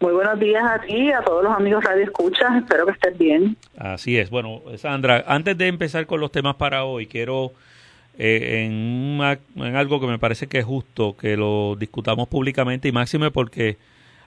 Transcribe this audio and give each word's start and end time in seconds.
Muy 0.00 0.12
buenos 0.12 0.38
días 0.38 0.62
a 0.64 0.80
ti, 0.80 1.10
a 1.10 1.22
todos 1.22 1.42
los 1.42 1.52
amigos 1.52 1.82
Radio 1.82 2.04
Escuchas. 2.04 2.56
Espero 2.56 2.86
que 2.86 2.92
estés 2.92 3.18
bien. 3.18 3.56
Así 3.76 4.16
es. 4.16 4.30
Bueno, 4.30 4.62
Sandra, 4.76 5.24
antes 5.26 5.58
de 5.58 5.66
empezar 5.66 6.06
con 6.06 6.20
los 6.20 6.30
temas 6.30 6.54
para 6.54 6.84
hoy, 6.84 7.08
quiero 7.08 7.52
eh, 8.16 8.64
en, 8.64 9.20
en, 9.20 9.76
algo 9.76 10.00
que 10.00 10.06
me 10.06 10.20
parece 10.20 10.46
que 10.46 10.58
es 10.58 10.64
justo 10.64 11.16
que 11.16 11.36
lo 11.36 11.74
discutamos 11.76 12.28
públicamente 12.28 12.86
y 12.86 12.92
máxime 12.92 13.32
porque 13.32 13.76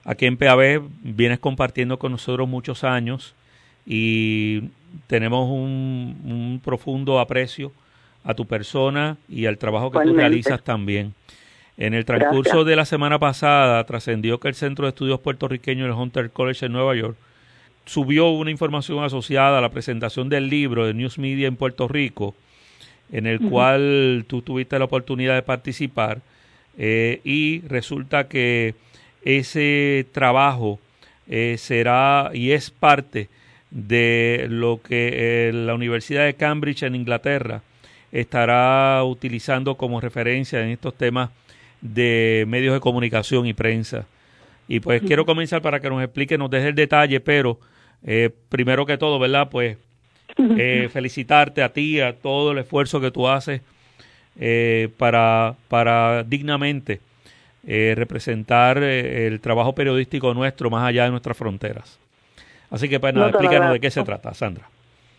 aquí 0.04 0.26
en 0.26 0.36
PAB 0.36 0.82
vienes 1.02 1.38
compartiendo 1.38 1.98
con 1.98 2.12
nosotros 2.12 2.46
muchos 2.46 2.84
años 2.84 3.34
y 3.86 4.64
tenemos 5.06 5.48
un, 5.48 6.20
un 6.24 6.60
profundo 6.62 7.18
aprecio 7.18 7.72
a 8.24 8.34
tu 8.34 8.44
persona 8.44 9.16
y 9.26 9.46
al 9.46 9.56
trabajo 9.56 9.90
que 9.90 10.00
tú 10.00 10.14
realizas 10.14 10.62
también. 10.62 11.14
En 11.78 11.94
el 11.94 12.04
transcurso 12.04 12.64
de 12.64 12.76
la 12.76 12.84
semana 12.84 13.18
pasada 13.18 13.82
trascendió 13.84 14.38
que 14.38 14.48
el 14.48 14.54
Centro 14.54 14.84
de 14.84 14.90
Estudios 14.90 15.20
Puertorriqueños 15.20 15.88
del 15.88 15.96
Hunter 15.96 16.30
College 16.30 16.66
en 16.66 16.72
Nueva 16.72 16.94
York 16.94 17.16
subió 17.86 18.28
una 18.28 18.50
información 18.50 19.02
asociada 19.02 19.58
a 19.58 19.60
la 19.60 19.70
presentación 19.70 20.28
del 20.28 20.48
libro 20.48 20.86
de 20.86 20.94
News 20.94 21.18
Media 21.18 21.48
en 21.48 21.56
Puerto 21.56 21.88
Rico, 21.88 22.34
en 23.10 23.26
el 23.26 23.40
cual 23.40 24.24
tú 24.28 24.42
tuviste 24.42 24.78
la 24.78 24.84
oportunidad 24.84 25.34
de 25.34 25.42
participar 25.42 26.20
eh, 26.78 27.20
y 27.24 27.62
resulta 27.62 28.28
que 28.28 28.74
ese 29.24 30.06
trabajo 30.12 30.78
eh, 31.28 31.56
será 31.58 32.30
y 32.32 32.52
es 32.52 32.70
parte 32.70 33.28
de 33.70 34.46
lo 34.50 34.80
que 34.82 35.48
eh, 35.48 35.52
la 35.52 35.74
Universidad 35.74 36.24
de 36.24 36.34
Cambridge 36.34 36.82
en 36.82 36.94
Inglaterra 36.94 37.62
estará 38.10 39.02
utilizando 39.04 39.76
como 39.76 40.00
referencia 40.00 40.62
en 40.62 40.68
estos 40.68 40.94
temas 40.94 41.30
de 41.82 42.44
medios 42.48 42.72
de 42.72 42.80
comunicación 42.80 43.46
y 43.46 43.52
prensa. 43.52 44.06
Y 44.68 44.80
pues 44.80 45.02
quiero 45.02 45.26
comenzar 45.26 45.60
para 45.60 45.80
que 45.80 45.90
nos 45.90 46.02
explique, 46.02 46.38
nos 46.38 46.48
deje 46.48 46.68
el 46.68 46.74
detalle, 46.74 47.20
pero 47.20 47.58
eh, 48.06 48.30
primero 48.48 48.86
que 48.86 48.96
todo, 48.96 49.18
¿verdad? 49.18 49.48
Pues 49.50 49.76
eh, 50.38 50.88
felicitarte 50.90 51.62
a 51.62 51.72
ti, 51.72 52.00
a 52.00 52.14
todo 52.14 52.52
el 52.52 52.58
esfuerzo 52.58 53.00
que 53.00 53.10
tú 53.10 53.28
haces 53.28 53.60
eh, 54.40 54.88
para, 54.96 55.56
para 55.68 56.22
dignamente 56.22 57.00
representar 57.64 58.78
el 58.78 59.40
trabajo 59.40 59.72
periodístico 59.72 60.34
nuestro 60.34 60.68
más 60.68 60.84
allá 60.84 61.04
de 61.04 61.10
nuestras 61.10 61.36
fronteras. 61.36 61.96
Así 62.70 62.88
que 62.88 62.98
pues 62.98 63.14
nada, 63.14 63.28
explícanos 63.28 63.72
de 63.72 63.78
qué 63.78 63.88
se 63.88 64.02
trata, 64.02 64.34
Sandra. 64.34 64.64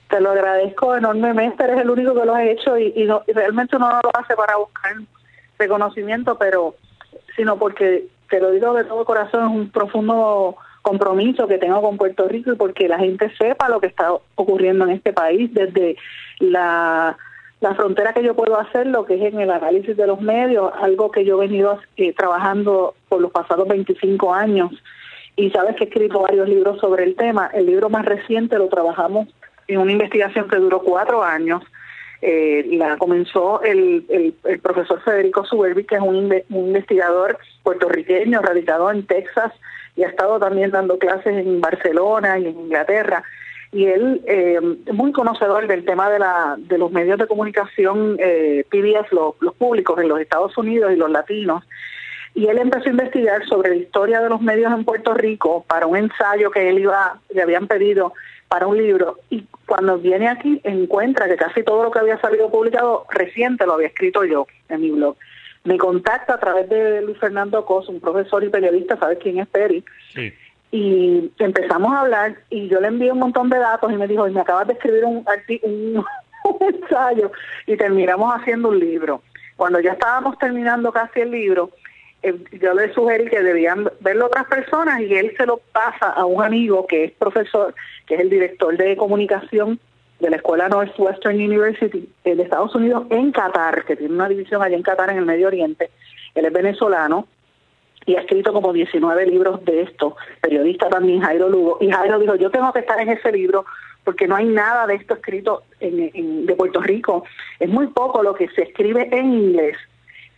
Te 0.09 0.19
lo 0.19 0.31
agradezco 0.31 0.97
enormemente, 0.97 1.63
eres 1.63 1.77
el 1.77 1.89
único 1.89 2.13
que 2.13 2.25
lo 2.25 2.35
ha 2.35 2.43
hecho 2.43 2.77
y, 2.77 2.91
y, 2.97 3.05
no, 3.05 3.23
y 3.27 3.31
realmente 3.31 3.77
uno 3.77 3.89
no 3.89 4.01
lo 4.03 4.11
hace 4.19 4.35
para 4.35 4.57
buscar 4.57 4.93
reconocimiento, 5.57 6.37
pero 6.37 6.75
sino 7.35 7.57
porque, 7.57 8.07
te 8.29 8.39
lo 8.39 8.51
digo 8.51 8.73
de 8.73 8.83
todo 8.83 9.05
corazón, 9.05 9.43
es 9.43 9.55
un 9.55 9.69
profundo 9.69 10.55
compromiso 10.81 11.47
que 11.47 11.57
tengo 11.57 11.81
con 11.81 11.97
Puerto 11.97 12.27
Rico 12.27 12.51
y 12.51 12.55
porque 12.55 12.87
la 12.87 12.99
gente 12.99 13.31
sepa 13.37 13.69
lo 13.69 13.79
que 13.79 13.87
está 13.87 14.11
ocurriendo 14.35 14.85
en 14.85 14.91
este 14.91 15.13
país 15.13 15.53
desde 15.53 15.95
la, 16.39 17.17
la 17.61 17.75
frontera 17.75 18.13
que 18.13 18.23
yo 18.23 18.35
puedo 18.35 18.59
hacer, 18.59 18.87
lo 18.87 19.05
que 19.05 19.15
es 19.15 19.33
en 19.33 19.39
el 19.39 19.49
análisis 19.49 19.95
de 19.95 20.05
los 20.05 20.19
medios, 20.19 20.71
algo 20.81 21.09
que 21.09 21.23
yo 21.23 21.41
he 21.41 21.47
venido 21.47 21.79
eh, 21.95 22.13
trabajando 22.13 22.95
por 23.07 23.21
los 23.21 23.31
pasados 23.31 23.67
25 23.67 24.33
años 24.33 24.71
y 25.35 25.49
sabes 25.51 25.75
que 25.77 25.85
he 25.85 25.87
escrito 25.87 26.19
varios 26.19 26.47
libros 26.47 26.79
sobre 26.79 27.05
el 27.05 27.15
tema. 27.15 27.49
El 27.53 27.65
libro 27.65 27.89
más 27.89 28.05
reciente 28.05 28.57
lo 28.57 28.67
trabajamos 28.67 29.29
en 29.67 29.79
una 29.79 29.93
investigación 29.93 30.47
que 30.49 30.57
duró 30.57 30.81
cuatro 30.81 31.23
años 31.23 31.63
eh, 32.25 32.65
la 32.77 32.95
comenzó 32.97 33.61
el, 33.63 34.05
el, 34.07 34.59
profesor 34.59 35.01
Federico 35.01 35.43
Suberbi, 35.43 35.83
que 35.83 35.95
es 35.95 36.01
un, 36.01 36.33
investigador 36.49 37.37
puertorriqueño 37.63 38.41
radicado 38.41 38.89
en 38.89 39.05
Texas 39.05 39.51
y 39.97 40.03
ha 40.03 40.07
estado 40.07 40.39
también 40.39 40.71
dando 40.71 40.97
clases 40.97 41.45
en 41.45 41.59
Barcelona 41.59 42.39
y 42.39 42.45
en 42.45 42.57
Inglaterra. 42.57 43.23
Y 43.73 43.87
él 43.87 44.21
eh, 44.25 44.59
muy 44.93 45.11
conocedor 45.11 45.67
del 45.67 45.83
tema 45.83 46.09
de, 46.09 46.19
la, 46.19 46.55
de 46.57 46.77
los 46.77 46.91
medios 46.93 47.19
de 47.19 47.27
comunicación 47.27 48.15
eh, 48.19 48.63
PBS, 48.69 49.11
los, 49.11 49.35
los 49.41 49.53
públicos 49.55 49.99
en 49.99 50.07
los 50.07 50.21
Estados 50.21 50.57
Unidos 50.57 50.93
y 50.93 50.95
los 50.95 51.11
latinos. 51.11 51.65
Y 52.35 52.47
él 52.47 52.57
empezó 52.57 52.87
a 52.87 52.91
investigar 52.91 53.45
sobre 53.47 53.71
la 53.71 53.75
historia 53.75 54.21
de 54.21 54.29
los 54.29 54.41
medios 54.41 54.71
en 54.71 54.85
Puerto 54.85 55.13
Rico 55.13 55.65
para 55.67 55.87
un 55.87 55.97
ensayo 55.97 56.51
que 56.51 56.69
él 56.69 56.79
iba, 56.79 57.19
le 57.33 57.41
habían 57.41 57.67
pedido 57.67 58.13
para 58.53 58.67
un 58.67 58.77
libro 58.77 59.17
y 59.31 59.47
cuando 59.65 59.97
viene 59.97 60.27
aquí 60.27 60.61
encuentra 60.63 61.27
que 61.27 61.37
casi 61.37 61.63
todo 61.63 61.85
lo 61.85 61.89
que 61.89 61.97
había 61.97 62.21
salido 62.21 62.51
publicado 62.51 63.07
reciente 63.09 63.65
lo 63.65 63.73
había 63.73 63.87
escrito 63.87 64.23
yo 64.25 64.45
en 64.69 64.79
mi 64.79 64.91
blog. 64.91 65.15
Me 65.63 65.79
contacta 65.79 66.35
a 66.35 66.39
través 66.39 66.69
de 66.69 67.01
Luis 67.01 67.17
Fernando 67.17 67.65
Cos, 67.65 67.89
un 67.89 67.99
profesor 67.99 68.43
y 68.43 68.49
periodista, 68.49 68.95
¿sabes 68.97 69.17
quién 69.19 69.39
es 69.39 69.47
Peri? 69.47 69.83
Y 70.69 71.31
empezamos 71.39 71.93
a 71.93 72.01
hablar 72.01 72.35
y 72.51 72.67
yo 72.67 72.79
le 72.79 72.89
envié 72.89 73.11
un 73.11 73.17
montón 73.17 73.49
de 73.49 73.57
datos 73.57 73.91
y 73.91 73.95
me 73.95 74.07
dijo, 74.07 74.27
y 74.27 74.31
me 74.31 74.41
acabas 74.41 74.67
de 74.67 74.73
escribir 74.73 75.03
un, 75.03 75.25
un, 75.63 76.05
un 76.43 76.57
ensayo 76.61 77.31
y 77.65 77.75
terminamos 77.75 78.35
haciendo 78.35 78.69
un 78.69 78.77
libro. 78.77 79.23
Cuando 79.55 79.79
ya 79.79 79.93
estábamos 79.93 80.37
terminando 80.37 80.91
casi 80.91 81.21
el 81.21 81.31
libro, 81.31 81.71
eh, 82.23 82.37
yo 82.61 82.73
le 82.73 82.93
sugerí 82.93 83.25
que 83.29 83.41
debían 83.41 83.89
verlo 83.99 84.27
otras 84.27 84.45
personas 84.45 85.01
y 85.01 85.13
él 85.13 85.33
se 85.37 85.45
lo 85.45 85.57
pasa 85.73 86.11
a 86.11 86.23
un 86.23 86.41
amigo 86.41 86.87
que 86.87 87.05
es 87.05 87.11
profesor, 87.13 87.73
que 88.07 88.15
es 88.15 88.21
el 88.21 88.29
director 88.29 88.75
de 88.77 88.95
comunicación 88.97 89.79
de 90.19 90.29
la 90.29 90.37
Escuela 90.37 90.69
Northwestern 90.69 91.35
University 91.35 92.09
de 92.23 92.41
Estados 92.41 92.73
Unidos 92.75 93.05
en 93.09 93.31
Qatar, 93.31 93.83
que 93.85 93.95
tiene 93.95 94.13
una 94.13 94.29
división 94.29 94.61
allá 94.61 94.75
en 94.75 94.83
Qatar 94.83 95.09
en 95.09 95.17
el 95.17 95.25
Medio 95.25 95.47
Oriente. 95.47 95.89
Él 96.35 96.45
es 96.45 96.53
venezolano 96.53 97.27
y 98.05 98.15
ha 98.15 98.21
escrito 98.21 98.53
como 98.53 98.73
19 98.73 99.25
libros 99.27 99.63
de 99.65 99.81
esto, 99.81 100.15
periodista 100.41 100.89
también 100.89 101.21
Jairo 101.21 101.49
Lugo. 101.49 101.77
Y 101.81 101.89
Jairo 101.89 102.19
dijo, 102.19 102.35
yo 102.35 102.51
tengo 102.51 102.71
que 102.73 102.79
estar 102.79 102.99
en 102.99 103.09
ese 103.09 103.31
libro 103.31 103.65
porque 104.03 104.27
no 104.27 104.35
hay 104.35 104.45
nada 104.45 104.85
de 104.87 104.95
esto 104.95 105.13
escrito 105.13 105.63
en, 105.79 106.45
de 106.45 106.55
Puerto 106.55 106.81
Rico. 106.81 107.23
Es 107.59 107.69
muy 107.69 107.87
poco 107.87 108.21
lo 108.21 108.33
que 108.33 108.49
se 108.49 108.63
escribe 108.63 109.07
en 109.11 109.33
inglés 109.33 109.77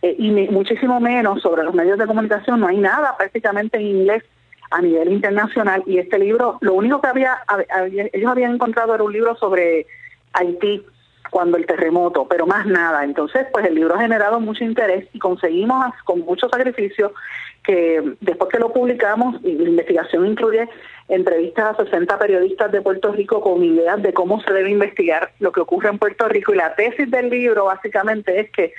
eh, 0.02 0.14
y 0.18 0.30
muchísimo 0.30 1.00
menos 1.00 1.42
sobre 1.42 1.64
los 1.64 1.74
medios 1.74 1.98
de 1.98 2.06
comunicación, 2.06 2.60
no 2.60 2.68
hay 2.68 2.76
nada 2.76 3.16
prácticamente 3.16 3.78
en 3.78 3.86
inglés 3.86 4.24
a 4.70 4.82
nivel 4.82 5.12
internacional 5.12 5.82
y 5.86 5.98
este 5.98 6.18
libro, 6.18 6.58
lo 6.60 6.74
único 6.74 7.00
que 7.00 7.08
había, 7.08 7.38
ellos 8.12 8.30
habían 8.30 8.54
encontrado 8.54 8.94
era 8.94 9.04
un 9.04 9.12
libro 9.12 9.36
sobre 9.36 9.86
Haití 10.32 10.84
cuando 11.30 11.56
el 11.56 11.66
terremoto, 11.66 12.26
pero 12.28 12.46
más 12.46 12.66
nada. 12.66 13.04
Entonces, 13.04 13.46
pues 13.52 13.66
el 13.66 13.74
libro 13.74 13.94
ha 13.94 14.00
generado 14.00 14.40
mucho 14.40 14.64
interés 14.64 15.08
y 15.12 15.18
conseguimos 15.18 15.92
con 16.04 16.20
mucho 16.20 16.48
sacrificio 16.48 17.12
que 17.64 18.14
después 18.20 18.50
que 18.50 18.60
lo 18.60 18.72
publicamos, 18.72 19.36
y 19.42 19.54
la 19.54 19.68
investigación 19.68 20.24
incluye 20.24 20.68
entrevistas 21.08 21.78
a 21.78 21.84
60 21.84 22.18
periodistas 22.18 22.70
de 22.70 22.80
Puerto 22.80 23.12
Rico 23.12 23.40
con 23.40 23.62
ideas 23.62 24.00
de 24.02 24.12
cómo 24.12 24.40
se 24.40 24.52
debe 24.52 24.70
investigar 24.70 25.32
lo 25.40 25.52
que 25.52 25.60
ocurre 25.60 25.88
en 25.88 25.98
Puerto 25.98 26.28
Rico 26.28 26.52
y 26.52 26.56
la 26.56 26.74
tesis 26.74 27.10
del 27.10 27.28
libro 27.28 27.66
básicamente 27.66 28.40
es 28.40 28.50
que 28.50 28.72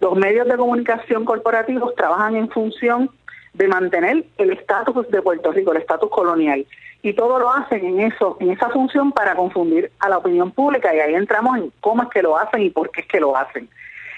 los 0.00 0.16
medios 0.16 0.48
de 0.48 0.56
comunicación 0.56 1.24
corporativos 1.24 1.94
trabajan 1.94 2.36
en 2.36 2.48
función 2.50 3.10
de 3.54 3.68
mantener 3.68 4.24
el 4.38 4.52
estatus 4.52 5.08
de 5.10 5.22
Puerto 5.22 5.52
Rico, 5.52 5.72
el 5.72 5.78
estatus 5.78 6.10
colonial. 6.10 6.66
Y 7.02 7.14
todo 7.14 7.38
lo 7.38 7.50
hacen 7.52 7.84
en 7.84 8.00
eso, 8.00 8.36
en 8.40 8.50
esa 8.50 8.68
función 8.68 9.12
para 9.12 9.34
confundir 9.34 9.90
a 10.00 10.08
la 10.08 10.18
opinión 10.18 10.52
pública. 10.52 10.94
Y 10.94 11.00
ahí 11.00 11.14
entramos 11.14 11.58
en 11.58 11.72
cómo 11.80 12.02
es 12.02 12.08
que 12.10 12.22
lo 12.22 12.36
hacen 12.36 12.62
y 12.62 12.70
por 12.70 12.90
qué 12.90 13.02
es 13.02 13.06
que 13.06 13.20
lo 13.20 13.36
hacen. 13.36 13.68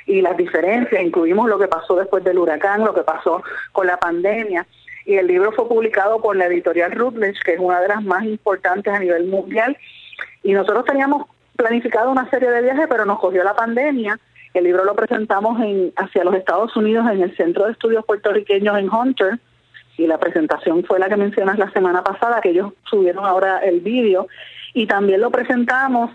Y 0.07 0.21
las 0.21 0.37
diferencias, 0.37 1.01
incluimos 1.01 1.49
lo 1.49 1.59
que 1.59 1.69
pasó 1.69 1.95
después 1.97 2.25
del 2.25 2.39
huracán, 2.39 2.85
lo 2.85 2.93
que 2.93 3.03
pasó 3.03 3.43
con 3.71 3.87
la 3.87 3.99
pandemia. 3.99 4.67
Y 5.07 5.15
el 5.15 5.29
libro 5.29 5.53
fue 5.53 5.69
publicado 5.69 6.21
por 6.21 6.37
la 6.37 6.47
editorial 6.47 6.93
Routledge, 6.93 7.41
que 7.45 7.55
es 7.55 7.61
una 7.61 7.81
de 7.81 7.89
las 7.89 8.03
más 8.03 8.25
importantes 8.25 8.93
a 8.93 8.99
nivel 8.99 9.27
mundial. 9.27 9.77
Y 10.43 10.53
nosotros 10.53 10.85
teníamos 10.85 11.27
planificado 11.57 12.11
una 12.11 12.29
serie 12.31 12.51
de 12.51 12.63
viajes, 12.63 12.87
pero 12.89 13.05
nos 13.05 13.21
cogió 13.21 13.45
la 13.45 13.55
pandemia 13.55 14.19
el 14.55 14.65
libro 14.65 14.85
lo 14.85 14.95
presentamos 14.95 15.61
en, 15.61 15.93
hacia 15.97 16.25
los 16.25 16.35
Estados 16.35 16.77
Unidos 16.77 17.07
en 17.11 17.23
el 17.23 17.37
Centro 17.37 17.65
de 17.65 17.73
Estudios 17.73 18.05
Puertorriqueños 18.05 18.77
en 18.79 18.93
Hunter 18.93 19.39
y 19.97 20.07
la 20.07 20.19
presentación 20.19 20.85
fue 20.85 20.99
la 20.99 21.09
que 21.09 21.17
mencionas 21.17 21.59
la 21.59 21.71
semana 21.71 22.03
pasada, 22.03 22.41
que 22.41 22.51
ellos 22.51 22.73
subieron 22.85 23.25
ahora 23.25 23.59
el 23.59 23.81
vídeo 23.81 24.27
y 24.75 24.87
también 24.87 25.21
lo 25.21 25.31
presentamos 25.31 26.11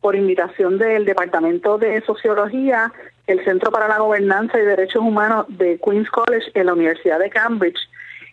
por 0.00 0.16
invitación 0.16 0.78
del 0.78 1.04
Departamento 1.04 1.78
de 1.78 2.02
Sociología, 2.02 2.92
el 3.26 3.44
Centro 3.44 3.70
para 3.70 3.88
la 3.88 3.98
Gobernanza 3.98 4.58
y 4.58 4.64
Derechos 4.64 5.02
Humanos 5.02 5.46
de 5.48 5.78
Queens 5.82 6.10
College 6.10 6.50
en 6.54 6.66
la 6.66 6.74
Universidad 6.74 7.20
de 7.20 7.30
Cambridge. 7.30 7.78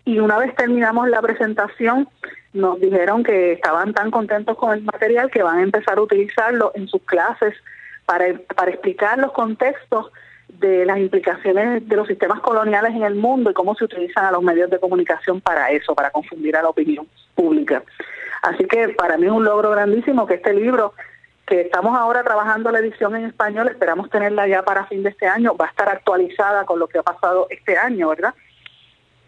Y 0.03 0.19
una 0.19 0.39
vez 0.39 0.55
terminamos 0.55 1.07
la 1.09 1.21
presentación, 1.21 2.09
nos 2.53 2.79
dijeron 2.79 3.23
que 3.23 3.53
estaban 3.53 3.93
tan 3.93 4.09
contentos 4.09 4.57
con 4.57 4.73
el 4.73 4.83
material 4.83 5.29
que 5.29 5.43
van 5.43 5.59
a 5.59 5.63
empezar 5.63 5.99
a 5.99 6.01
utilizarlo 6.01 6.71
en 6.73 6.87
sus 6.87 7.03
clases 7.03 7.53
para, 8.09 8.25
para 8.55 8.71
explicar 8.71 9.19
los 9.19 9.31
contextos 9.33 10.11
de 10.47 10.83
las 10.83 10.97
implicaciones 10.97 11.87
de 11.87 11.95
los 11.95 12.07
sistemas 12.07 12.39
coloniales 12.39 12.95
en 12.95 13.03
el 13.03 13.13
mundo 13.13 13.51
y 13.51 13.53
cómo 13.53 13.75
se 13.75 13.83
utilizan 13.83 14.25
a 14.25 14.31
los 14.31 14.41
medios 14.41 14.67
de 14.71 14.79
comunicación 14.79 15.41
para 15.41 15.69
eso, 15.69 15.93
para 15.93 16.09
confundir 16.09 16.57
a 16.57 16.63
la 16.63 16.69
opinión 16.69 17.07
pública. 17.35 17.83
Así 18.41 18.65
que 18.65 18.89
para 18.97 19.15
mí 19.15 19.27
es 19.27 19.31
un 19.31 19.43
logro 19.43 19.69
grandísimo 19.69 20.25
que 20.25 20.33
este 20.33 20.55
libro, 20.55 20.95
que 21.45 21.61
estamos 21.61 21.95
ahora 21.95 22.23
trabajando 22.23 22.71
la 22.71 22.79
edición 22.79 23.15
en 23.15 23.25
español, 23.25 23.67
esperamos 23.67 24.09
tenerla 24.09 24.47
ya 24.47 24.63
para 24.63 24.87
fin 24.87 25.03
de 25.03 25.09
este 25.09 25.27
año, 25.27 25.55
va 25.55 25.65
a 25.65 25.69
estar 25.69 25.87
actualizada 25.87 26.65
con 26.65 26.79
lo 26.79 26.87
que 26.87 26.97
ha 26.97 27.03
pasado 27.03 27.45
este 27.51 27.77
año, 27.77 28.09
¿verdad? 28.09 28.33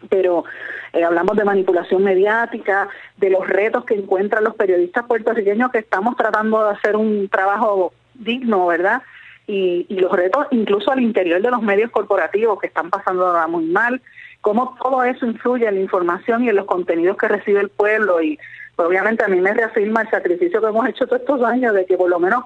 pero 0.08 0.44
eh, 0.92 1.04
hablamos 1.04 1.36
de 1.36 1.44
manipulación 1.44 2.02
mediática, 2.02 2.88
de 3.16 3.30
los 3.30 3.46
retos 3.46 3.84
que 3.84 3.94
encuentran 3.94 4.42
los 4.42 4.56
periodistas 4.56 5.04
puertorriqueños 5.04 5.70
que 5.70 5.78
estamos 5.78 6.16
tratando 6.16 6.64
de 6.64 6.70
hacer 6.72 6.96
un 6.96 7.28
trabajo 7.28 7.92
digno, 8.24 8.66
¿verdad? 8.66 9.02
Y, 9.46 9.86
y 9.88 9.96
los 9.96 10.12
retos 10.12 10.46
incluso 10.50 10.92
al 10.92 11.00
interior 11.00 11.42
de 11.42 11.50
los 11.50 11.62
medios 11.62 11.90
corporativos 11.90 12.60
que 12.60 12.68
están 12.68 12.90
pasando 12.90 13.34
muy 13.48 13.64
mal, 13.66 14.00
cómo 14.40 14.76
todo 14.82 15.02
eso 15.04 15.26
influye 15.26 15.66
en 15.66 15.76
la 15.76 15.80
información 15.80 16.44
y 16.44 16.48
en 16.48 16.56
los 16.56 16.66
contenidos 16.66 17.16
que 17.16 17.28
recibe 17.28 17.60
el 17.60 17.70
pueblo 17.70 18.22
y 18.22 18.38
pues, 18.76 18.88
obviamente 18.88 19.24
a 19.24 19.28
mí 19.28 19.40
me 19.40 19.54
reafirma 19.54 20.02
el 20.02 20.10
sacrificio 20.10 20.60
que 20.60 20.66
hemos 20.66 20.88
hecho 20.88 21.06
todos 21.06 21.20
estos 21.20 21.42
años 21.42 21.74
de 21.74 21.86
que 21.86 21.96
por 21.96 22.10
lo 22.10 22.18
menos 22.18 22.44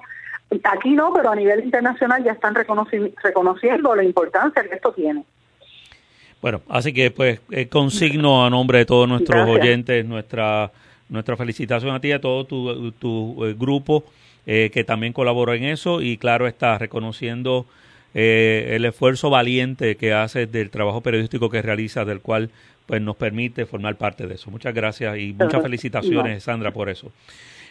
aquí 0.63 0.91
no, 0.91 1.11
pero 1.13 1.31
a 1.31 1.35
nivel 1.35 1.63
internacional 1.63 2.23
ya 2.23 2.33
están 2.33 2.55
reconociendo 2.55 3.95
la 3.95 4.03
importancia 4.03 4.63
que 4.63 4.75
esto 4.75 4.93
tiene. 4.93 5.23
Bueno, 6.41 6.61
así 6.69 6.93
que 6.93 7.09
pues 7.11 7.41
eh, 7.49 7.67
consigno 7.67 8.45
a 8.45 8.49
nombre 8.49 8.79
de 8.79 8.85
todos 8.85 9.09
nuestros 9.09 9.49
oyentes 9.49 10.05
nuestra 10.05 10.71
nuestra 11.09 11.35
felicitación 11.35 11.95
a 11.95 11.99
ti 11.99 12.09
y 12.09 12.11
a 12.11 12.21
todo 12.21 12.45
tu, 12.45 12.91
tu 12.91 13.45
eh, 13.45 13.55
grupo 13.57 14.03
eh, 14.47 14.71
que 14.73 14.83
también 14.83 15.13
colaboró 15.13 15.53
en 15.53 15.65
eso 15.65 16.01
y 16.01 16.17
claro 16.17 16.47
está 16.47 16.77
reconociendo 16.77 17.65
el 18.13 18.83
esfuerzo 18.85 19.29
valiente 19.29 19.95
que 19.95 20.11
haces 20.11 20.51
del 20.51 20.71
trabajo 20.71 21.01
periodístico 21.01 21.51
que 21.51 21.61
realiza, 21.61 22.03
del 22.03 22.19
cual 22.19 22.49
pues 22.87 23.01
nos 23.01 23.15
permite 23.15 23.67
formar 23.67 23.95
parte 23.95 24.25
de 24.25 24.35
eso. 24.35 24.49
Muchas 24.49 24.73
gracias 24.73 25.17
y 25.17 25.33
muchas 25.33 25.61
felicitaciones, 25.61 26.43
Sandra, 26.43 26.71
por 26.71 26.89
eso. 26.89 27.11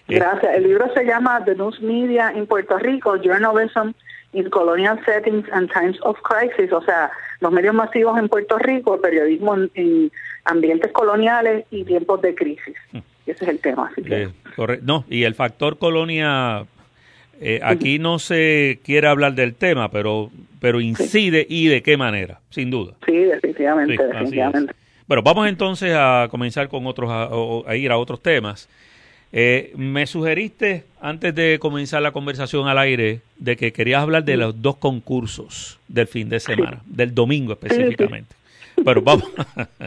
Gracias. 0.07 0.55
El 0.55 0.65
libro 0.65 0.93
se 0.95 1.05
llama 1.05 1.45
The 1.45 1.57
News 1.57 1.81
Media 1.81 2.33
in 2.37 2.47
Puerto 2.47 2.79
Rico, 2.79 3.17
Journalism 3.17 3.91
in 4.33 4.51
Colonial 4.51 5.01
Settings 5.05 5.49
and 5.53 5.73
Times 5.73 5.99
of 6.03 6.19
Crisis, 6.23 6.73
o 6.73 6.83
sea, 6.83 7.11
los 7.41 7.51
medios 7.51 7.75
masivos 7.75 8.19
en 8.19 8.29
Puerto 8.29 8.59
Rico, 8.59 9.01
periodismo 9.01 9.57
en, 9.75 10.13
ambientes 10.45 10.93
coloniales 10.93 11.65
y 11.71 11.85
tiempos 11.85 12.23
de 12.23 12.35
crisis. 12.35 12.77
Hmm. 12.93 12.99
Ese 13.27 13.45
es 13.45 13.51
el 13.51 13.59
tema. 13.59 13.91
Eh, 13.97 14.31
no, 14.83 15.05
y 15.11 15.25
el 15.25 15.35
factor 15.35 15.79
colonia, 15.79 16.65
eh, 17.41 17.61
aquí 17.63 17.99
no 17.99 18.19
se 18.19 18.79
quiere 18.85 19.09
hablar 19.09 19.35
del 19.35 19.55
tema, 19.55 19.91
pero 19.91 20.31
pero 20.61 20.81
incide 20.81 21.47
y 21.49 21.69
de 21.69 21.83
qué 21.83 21.97
manera, 21.97 22.41
sin 22.51 22.71
duda. 22.71 22.95
Sí, 23.05 23.13
definitivamente, 23.13 24.05
definitivamente. 24.05 24.75
Bueno, 25.07 25.23
vamos 25.23 25.49
entonces 25.49 25.95
a 25.95 26.27
comenzar 26.31 26.69
con 26.69 26.87
otros, 26.87 27.09
a 27.67 27.77
ir 27.77 27.93
a 27.93 27.99
otros 27.99 28.21
temas. 28.21 28.69
Eh, 29.33 29.73
me 29.77 30.07
sugeriste 30.07 30.85
antes 31.01 31.35
de 31.35 31.59
comenzar 31.61 32.03
la 32.03 32.11
conversación 32.11 32.69
al 32.69 32.79
aire 32.79 33.21
de 33.39 33.57
que 33.57 33.73
querías 33.73 34.03
hablar 34.03 34.25
de 34.25 34.37
los 34.37 34.61
dos 34.61 34.77
concursos 34.77 35.79
del 35.89 36.07
fin 36.07 36.29
de 36.29 36.41
semana, 36.41 36.81
del 36.87 37.15
domingo 37.15 37.53
específicamente. 37.53 38.35
Pero 38.85 39.03
vamos, 39.03 39.31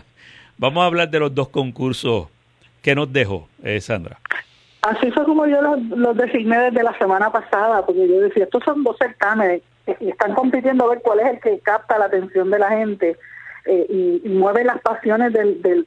vamos 0.58 0.82
a 0.82 0.86
hablar 0.86 1.10
de 1.10 1.20
los 1.20 1.34
dos 1.34 1.50
concursos 1.50 2.28
que 2.82 2.96
nos 2.96 3.12
dejó, 3.12 3.48
eh, 3.64 3.82
Sandra. 3.82 4.20
Así 4.82 5.12
fue 5.12 5.26
como 5.26 5.46
yo 5.46 5.62
los, 5.62 6.18
designé 6.18 6.58
desde 6.58 6.84
la 6.84 6.98
semana 6.98 7.32
pasada, 7.32 7.86
porque 7.86 8.08
yo 8.08 8.22
decía, 8.22 8.46
estos 8.46 8.64
son 8.64 8.84
dos 8.84 8.98
certámenes 8.98 9.62
y 10.00 10.10
están 10.10 10.34
compitiendo 10.36 10.86
a 10.86 10.90
ver 10.90 11.02
cuál 11.02 11.20
es 11.20 11.28
el 11.28 11.40
que 11.40 11.60
capta 11.60 11.98
la 11.98 12.06
atención 12.06 12.50
de 12.50 12.60
la 12.60 12.70
gente 12.70 13.18
eh, 13.66 14.22
y, 14.24 14.30
mueve 14.30 14.64
las 14.64 14.80
pasiones 14.82 15.34
del, 15.34 15.62
del, 15.62 15.86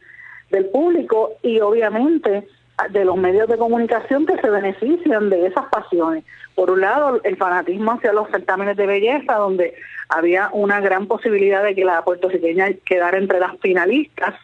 del 0.50 0.66
público 0.66 1.32
y 1.42 1.60
obviamente 1.60 2.46
de 2.90 3.04
los 3.04 3.16
medios 3.16 3.48
de 3.48 3.58
comunicación 3.58 4.26
que 4.26 4.36
se 4.38 4.50
benefician 4.50 5.30
de 5.30 5.46
esas 5.46 5.66
pasiones. 5.66 6.24
Por 6.54 6.70
un 6.70 6.80
lado, 6.80 7.20
el 7.22 7.36
fanatismo 7.36 7.92
hacia 7.92 8.12
los 8.12 8.28
certámenes 8.30 8.76
de 8.76 8.86
belleza, 8.86 9.34
donde 9.34 9.74
había 10.08 10.48
una 10.52 10.80
gran 10.80 11.06
posibilidad 11.06 11.62
de 11.62 11.74
que 11.74 11.84
la 11.84 12.02
puertorriqueña 12.04 12.68
quedara 12.84 13.18
entre 13.18 13.40
las 13.40 13.58
finalistas, 13.60 14.34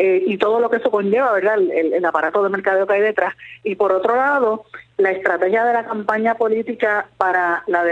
eh, 0.00 0.22
y 0.28 0.38
todo 0.38 0.60
lo 0.60 0.70
que 0.70 0.76
eso 0.76 0.92
conlleva, 0.92 1.32
¿verdad? 1.32 1.58
El, 1.58 2.04
aparato 2.04 2.40
de 2.44 2.50
mercadeo 2.50 2.86
que 2.86 2.92
hay 2.94 3.00
detrás. 3.00 3.34
Y 3.64 3.74
por 3.74 3.90
otro 3.90 4.14
lado, 4.14 4.64
la 4.96 5.10
estrategia 5.10 5.64
de 5.64 5.72
la 5.72 5.84
campaña 5.86 6.36
política 6.36 7.08
para 7.16 7.64
la, 7.66 7.82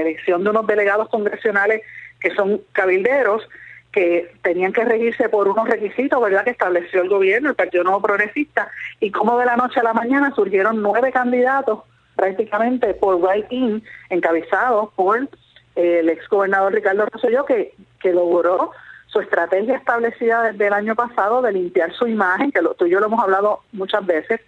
elección 0.00 0.42
de 0.42 0.50
unos 0.50 0.66
delegados 0.66 1.08
congresionales 1.08 1.82
que 2.18 2.34
son 2.34 2.62
cabilderos, 2.72 3.48
que 3.92 4.28
tenían 4.42 4.72
que 4.72 4.84
regirse 4.84 5.28
por 5.28 5.46
unos 5.46 5.68
requisitos, 5.68 6.20
¿verdad?, 6.20 6.42
que 6.42 6.50
estableció 6.50 7.00
el 7.00 7.08
gobierno, 7.08 7.50
el 7.50 7.54
Partido 7.54 7.84
Nuevo 7.84 8.02
Progresista, 8.02 8.68
y 8.98 9.12
como 9.12 9.38
de 9.38 9.46
la 9.46 9.54
noche 9.54 9.78
a 9.78 9.84
la 9.84 9.94
mañana 9.94 10.34
surgieron 10.34 10.82
nueve 10.82 11.12
candidatos, 11.12 11.84
prácticamente 12.16 12.92
por 12.94 13.20
write-in, 13.22 13.84
encabezados 14.10 14.92
por 14.94 15.28
eh, 15.76 16.00
el 16.00 16.08
ex 16.08 16.28
gobernador 16.28 16.74
Ricardo 16.74 17.06
Rosselló, 17.06 17.44
que, 17.44 17.72
que 18.00 18.12
logró 18.12 18.72
su 19.16 19.22
estrategia 19.22 19.76
establecida 19.76 20.42
desde 20.42 20.66
el 20.66 20.74
año 20.74 20.94
pasado 20.94 21.40
de 21.40 21.52
limpiar 21.52 21.90
su 21.94 22.06
imagen, 22.06 22.52
que 22.52 22.60
lo, 22.60 22.74
tú 22.74 22.84
y 22.84 22.90
yo 22.90 23.00
lo 23.00 23.06
hemos 23.06 23.20
hablado 23.20 23.60
muchas 23.72 24.04
veces, 24.04 24.42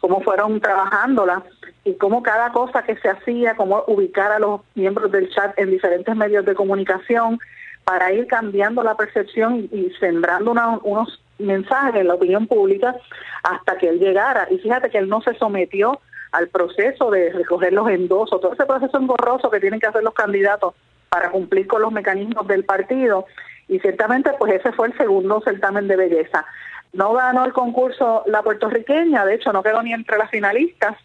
cómo 0.00 0.20
fueron 0.22 0.60
trabajándola 0.60 1.44
y 1.84 1.94
cómo 1.94 2.20
cada 2.20 2.50
cosa 2.50 2.82
que 2.82 2.96
se 2.96 3.08
hacía, 3.08 3.54
cómo 3.54 3.84
ubicar 3.86 4.32
a 4.32 4.40
los 4.40 4.62
miembros 4.74 5.12
del 5.12 5.30
chat 5.30 5.56
en 5.56 5.70
diferentes 5.70 6.16
medios 6.16 6.44
de 6.44 6.56
comunicación, 6.56 7.38
para 7.84 8.12
ir 8.12 8.26
cambiando 8.26 8.82
la 8.82 8.96
percepción 8.96 9.68
y 9.70 9.90
sembrando 10.00 10.50
unos 10.82 11.22
mensajes 11.38 11.94
en 11.94 12.08
la 12.08 12.14
opinión 12.14 12.48
pública 12.48 12.96
hasta 13.44 13.78
que 13.78 13.88
él 13.88 14.00
llegara. 14.00 14.48
Y 14.50 14.58
fíjate 14.58 14.90
que 14.90 14.98
él 14.98 15.08
no 15.08 15.22
se 15.22 15.34
sometió 15.34 16.00
al 16.32 16.48
proceso 16.48 17.10
de 17.12 17.32
recoger 17.32 17.72
los 17.72 17.88
endosos, 17.88 18.40
todo 18.40 18.52
ese 18.52 18.66
proceso 18.66 18.98
engorroso 18.98 19.48
que 19.48 19.60
tienen 19.60 19.78
que 19.78 19.86
hacer 19.86 20.02
los 20.02 20.12
candidatos 20.12 20.74
para 21.08 21.30
cumplir 21.30 21.66
con 21.66 21.82
los 21.82 21.92
mecanismos 21.92 22.46
del 22.46 22.64
partido. 22.64 23.26
Y 23.68 23.78
ciertamente, 23.80 24.30
pues 24.38 24.54
ese 24.54 24.72
fue 24.72 24.88
el 24.88 24.96
segundo 24.96 25.40
certamen 25.44 25.88
de 25.88 25.96
belleza. 25.96 26.46
No 26.92 27.12
ganó 27.12 27.44
el 27.44 27.52
concurso 27.52 28.24
la 28.26 28.42
puertorriqueña, 28.42 29.24
de 29.24 29.34
hecho 29.34 29.52
no 29.52 29.62
quedó 29.62 29.82
ni 29.82 29.92
entre 29.92 30.16
las 30.16 30.30
finalistas, 30.30 30.96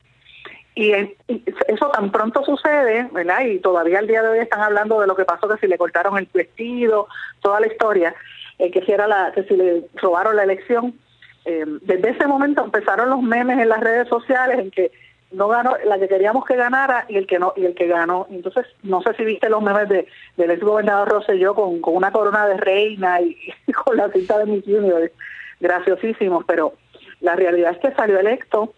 y, 0.76 0.92
eso 0.92 1.90
tan 1.94 2.12
pronto 2.12 2.44
sucede, 2.44 3.08
¿verdad? 3.12 3.42
Y 3.46 3.60
todavía 3.60 4.00
al 4.00 4.08
día 4.08 4.24
de 4.24 4.30
hoy 4.30 4.40
están 4.40 4.62
hablando 4.62 5.00
de 5.00 5.08
lo 5.08 5.16
que 5.16 5.26
pasó, 5.26 5.48
que 5.48 5.60
si 5.60 5.68
le 5.68 5.78
cortaron 5.78 6.18
el 6.18 6.28
vestido, 6.34 7.08
toda 7.42 7.60
la 7.60 7.68
historia, 7.68 8.16
eh, 8.58 8.72
que, 8.72 8.82
si 8.82 8.92
era 8.92 9.08
la, 9.08 9.32
que 9.34 9.44
si 9.44 9.56
le 9.56 9.84
robaron 9.96 10.36
la 10.36 10.44
elección. 10.44 11.00
Eh, 11.46 11.66
desde 11.82 12.12
ese 12.12 12.26
momento 12.26 12.64
empezaron 12.64 13.10
los 13.10 13.22
memes 13.22 13.60
en 13.60 13.70
las 13.70 13.82
redes 13.82 14.08
sociales 14.08 14.60
en 14.60 14.72
que 14.72 14.92
no 15.34 15.48
ganó 15.48 15.76
la 15.86 16.00
que 16.00 16.08
queríamos 16.08 16.46
que 16.46 16.56
ganara 16.56 17.06
y 17.10 17.18
el 17.18 17.28
que 17.28 17.40
no 17.40 17.54
y 17.56 17.66
el 17.66 17.76
que 17.76 17.88
ganó. 17.88 18.28
Entonces, 18.30 18.66
no 18.84 19.02
sé 19.02 19.14
si 19.16 19.26
viste 19.26 19.50
los 19.50 19.62
memes 19.62 19.90
de, 19.90 20.08
del 20.38 20.52
ex 20.52 20.62
gobernador 20.62 21.10
Rosselló 21.10 21.56
con, 21.56 21.82
con 21.82 21.96
una 21.96 22.12
corona 22.12 22.48
de 22.48 22.58
reina 22.58 23.22
y, 23.22 23.38
con 23.86 23.98
la 23.98 24.10
cinta 24.10 24.38
de 24.38 24.46
Miss 24.46 24.68
Universe, 24.68 25.14
graciosísimos, 25.60 26.46
pero 26.46 26.74
la 27.22 27.36
realidad 27.36 27.72
es 27.72 27.80
que 27.80 27.96
salió 27.96 28.20
electo 28.20 28.74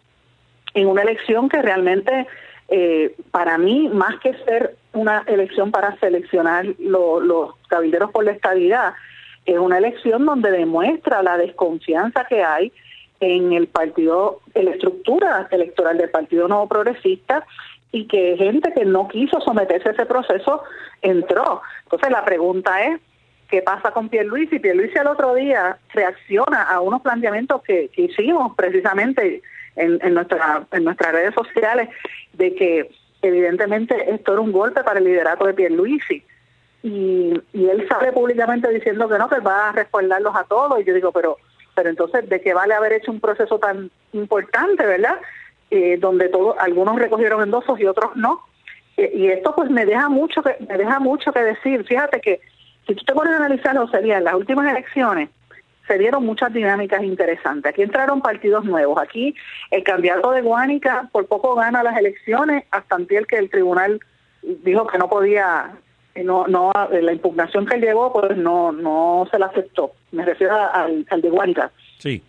en 0.74 0.88
una 0.88 1.02
elección 1.02 1.50
que 1.50 1.62
realmente 1.62 2.28
eh, 2.68 3.16
para 3.32 3.58
mí, 3.58 3.90
más 3.90 4.20
que 4.20 4.34
ser 4.46 4.76
una 4.94 5.24
elección 5.28 5.72
para 5.72 5.98
seleccionar 6.00 6.66
los 6.80 7.56
cabilderos 7.68 8.12
por 8.12 8.26
la 8.26 8.32
estabilidad, 8.32 8.94
es 9.46 9.58
una 9.60 9.78
elección 9.78 10.26
donde 10.26 10.52
demuestra 10.52 11.22
la 11.22 11.38
desconfianza 11.38 12.26
que 12.26 12.44
hay 12.44 12.72
en 13.20 13.54
el 13.54 13.68
partido, 13.68 14.42
en 14.54 14.66
la 14.66 14.72
estructura 14.72 15.48
electoral 15.52 15.98
del 15.98 16.10
Partido 16.10 16.48
Nuevo 16.48 16.68
Progresista 16.68 17.46
y 17.92 18.08
que 18.08 18.36
gente 18.38 18.74
que 18.74 18.86
no 18.86 19.08
quiso 19.08 19.40
someterse 19.42 19.90
a 19.90 19.92
ese 19.94 20.06
proceso 20.06 20.64
entró. 21.02 21.62
Entonces 21.84 22.12
la 22.12 22.26
pregunta 22.26 22.84
es, 22.86 23.00
¿qué 23.50 23.62
pasa 23.62 23.92
con 23.92 24.10
Pierluisi? 24.10 24.60
Pierluisi 24.60 24.98
el 24.98 25.08
otro 25.08 25.34
día 25.36 25.78
reacciona 25.94 26.64
a 26.64 26.82
unos 26.82 27.02
planteamientos 27.02 27.62
que, 27.64 27.90
hicimos 27.96 28.54
precisamente 28.56 29.42
en, 29.76 30.00
en, 30.02 30.14
nuestra, 30.14 30.66
en 30.72 30.84
nuestras 30.84 31.14
redes 31.14 31.34
sociales 31.34 31.90
de 32.34 32.54
que 32.54 32.90
evidentemente 33.22 34.14
esto 34.14 34.34
era 34.34 34.42
un 34.42 34.52
golpe 34.52 34.84
para 34.84 35.00
el 35.00 35.06
liderato 35.06 35.46
de 35.46 35.54
Pierluisi. 35.54 36.24
Y, 36.84 37.42
y 37.54 37.66
él 37.68 37.88
sale 37.88 38.12
públicamente 38.12 38.70
diciendo 38.70 39.10
que 39.10 39.18
no, 39.18 39.28
que 39.28 39.40
va 39.40 39.70
a 39.70 39.72
respaldarlos 39.72 40.36
a 40.36 40.44
todos. 40.44 40.80
Y 40.82 40.84
yo 40.84 40.94
digo, 40.94 41.12
pero 41.12 41.38
pero 41.76 41.90
entonces, 41.90 42.28
¿de 42.30 42.42
qué 42.42 42.54
vale 42.54 42.74
haber 42.74 42.94
hecho 42.94 43.12
un 43.12 43.20
proceso 43.20 43.60
tan 43.60 43.92
importante, 44.14 44.86
verdad? 44.86 45.20
Eh, 45.70 45.98
donde 46.00 46.30
todos, 46.30 46.56
algunos 46.60 46.98
recogieron 46.98 47.44
endosos 47.44 47.80
y 47.80 47.86
otros 47.86 48.16
no. 48.16 48.42
Eh, 48.98 49.12
y 49.14 49.28
esto 49.28 49.54
pues 49.56 49.70
me 49.70 49.86
deja 49.86 50.10
mucho 50.10 50.42
que 50.42 50.56
me 50.68 50.78
deja 50.78 51.00
mucho 51.00 51.34
que 51.34 51.42
decir. 51.42 51.84
Fíjate 51.86 52.22
que 52.22 52.40
si 52.88 52.96
tú 52.96 53.04
te 53.04 53.14
pones 53.14 53.34
a 53.34 53.38
analizarlo, 53.38 53.88
sería 53.90 54.18
en 54.18 54.24
las 54.24 54.36
últimas 54.36 54.70
elecciones, 54.72 55.30
se 55.88 55.98
dieron 55.98 56.26
muchas 56.26 56.54
dinámicas 56.54 57.04
interesantes. 57.04 57.72
Aquí 57.72 57.82
entraron 57.82 58.22
partidos 58.22 58.64
nuevos. 58.64 59.00
Aquí 59.02 59.36
el 59.72 59.84
candidato 59.84 60.32
de 60.32 60.42
Guánica 60.42 61.10
por 61.12 61.28
poco 61.28 61.56
gana 61.56 61.84
las 61.84 61.98
elecciones 61.98 62.64
hasta 62.72 62.96
el 62.96 63.28
que 63.28 63.38
el 63.38 63.50
tribunal 63.50 64.00
dijo 64.42 64.88
que 64.88 64.98
no 64.98 65.10
podía, 65.10 65.72
no, 66.24 66.48
no, 66.48 66.72
la 66.90 67.12
impugnación 67.12 67.66
que 67.66 67.76
él 67.76 67.82
llevó 67.82 68.14
pues 68.14 68.38
no, 68.38 68.72
no 68.72 69.28
se 69.30 69.40
la 69.40 69.48
aceptó. 69.48 69.92
Me 70.12 70.26
refiero 70.26 70.56
al, 70.56 71.06
al 71.10 71.22
de 71.22 71.30
Guánica. 71.30 71.72
Sí 72.00 72.22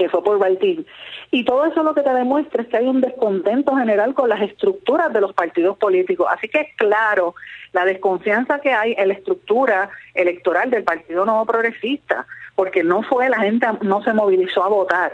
que 0.00 0.08
fue 0.08 0.24
por 0.24 0.38
Baitín. 0.38 0.86
Y 1.30 1.44
todo 1.44 1.66
eso 1.66 1.82
lo 1.82 1.94
que 1.94 2.00
te 2.00 2.14
demuestra 2.14 2.62
es 2.62 2.68
que 2.68 2.78
hay 2.78 2.86
un 2.86 3.02
descontento 3.02 3.76
general 3.76 4.14
con 4.14 4.30
las 4.30 4.40
estructuras 4.40 5.12
de 5.12 5.20
los 5.20 5.34
partidos 5.34 5.76
políticos. 5.76 6.26
Así 6.30 6.48
que 6.48 6.72
claro 6.76 7.34
la 7.72 7.84
desconfianza 7.84 8.60
que 8.60 8.72
hay 8.72 8.94
en 8.96 9.08
la 9.08 9.14
estructura 9.14 9.90
electoral 10.14 10.70
del 10.70 10.84
Partido 10.84 11.26
Nuevo 11.26 11.44
Progresista 11.44 12.26
porque 12.54 12.82
no 12.82 13.02
fue, 13.02 13.28
la 13.28 13.40
gente 13.40 13.66
no 13.82 14.02
se 14.02 14.14
movilizó 14.14 14.64
a 14.64 14.68
votar. 14.68 15.12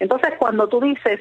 Entonces, 0.00 0.34
cuando 0.38 0.68
tú 0.68 0.80
dices, 0.80 1.20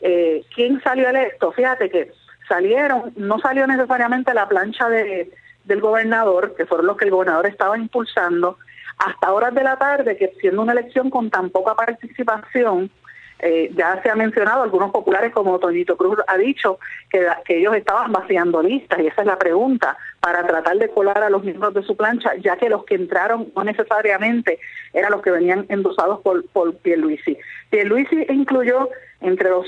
eh, 0.00 0.44
¿quién 0.52 0.82
salió 0.82 1.08
electo? 1.08 1.52
Fíjate 1.52 1.88
que 1.88 2.10
salieron, 2.48 3.12
no 3.14 3.38
salió 3.38 3.64
necesariamente 3.68 4.34
la 4.34 4.48
plancha 4.48 4.88
de, 4.88 5.30
del 5.66 5.80
gobernador, 5.80 6.54
que 6.56 6.66
fueron 6.66 6.86
los 6.86 6.96
que 6.96 7.04
el 7.04 7.10
gobernador 7.10 7.46
estaba 7.46 7.76
impulsando, 7.76 8.58
hasta 8.98 9.32
horas 9.32 9.54
de 9.54 9.62
la 9.62 9.76
tarde, 9.76 10.16
que 10.16 10.32
siendo 10.40 10.62
una 10.62 10.72
elección 10.72 11.10
con 11.10 11.28
tan 11.28 11.50
poca 11.50 11.74
participación, 11.74 12.90
eh, 13.38 13.70
ya 13.76 14.00
se 14.02 14.08
ha 14.08 14.14
mencionado, 14.14 14.62
algunos 14.62 14.90
populares 14.90 15.30
como 15.32 15.58
Toñito 15.58 15.98
Cruz 15.98 16.18
ha 16.26 16.38
dicho 16.38 16.78
que, 17.10 17.26
ellos 17.48 17.76
estaban 17.76 18.10
vaciando 18.10 18.62
listas 18.62 18.98
y 18.98 19.08
esa 19.08 19.20
es 19.20 19.26
la 19.26 19.38
pregunta, 19.38 19.96
para 20.20 20.46
tratar 20.46 20.78
de 20.78 20.88
colar 20.88 21.22
a 21.22 21.28
los 21.28 21.44
miembros 21.44 21.74
de 21.74 21.82
su 21.82 21.96
plancha, 21.96 22.34
ya 22.36 22.56
que 22.56 22.70
los 22.70 22.84
que 22.84 22.94
entraron 22.94 23.52
no 23.54 23.64
necesariamente 23.64 24.58
eran 24.94 25.12
los 25.12 25.20
que 25.20 25.30
venían 25.30 25.66
endosados 25.68 26.20
por, 26.22 26.46
por 26.48 26.74
Pierluisi. 26.78 27.36
Pierluisi 27.68 28.24
incluyó 28.30 28.88
entre 29.20 29.50
los 29.50 29.66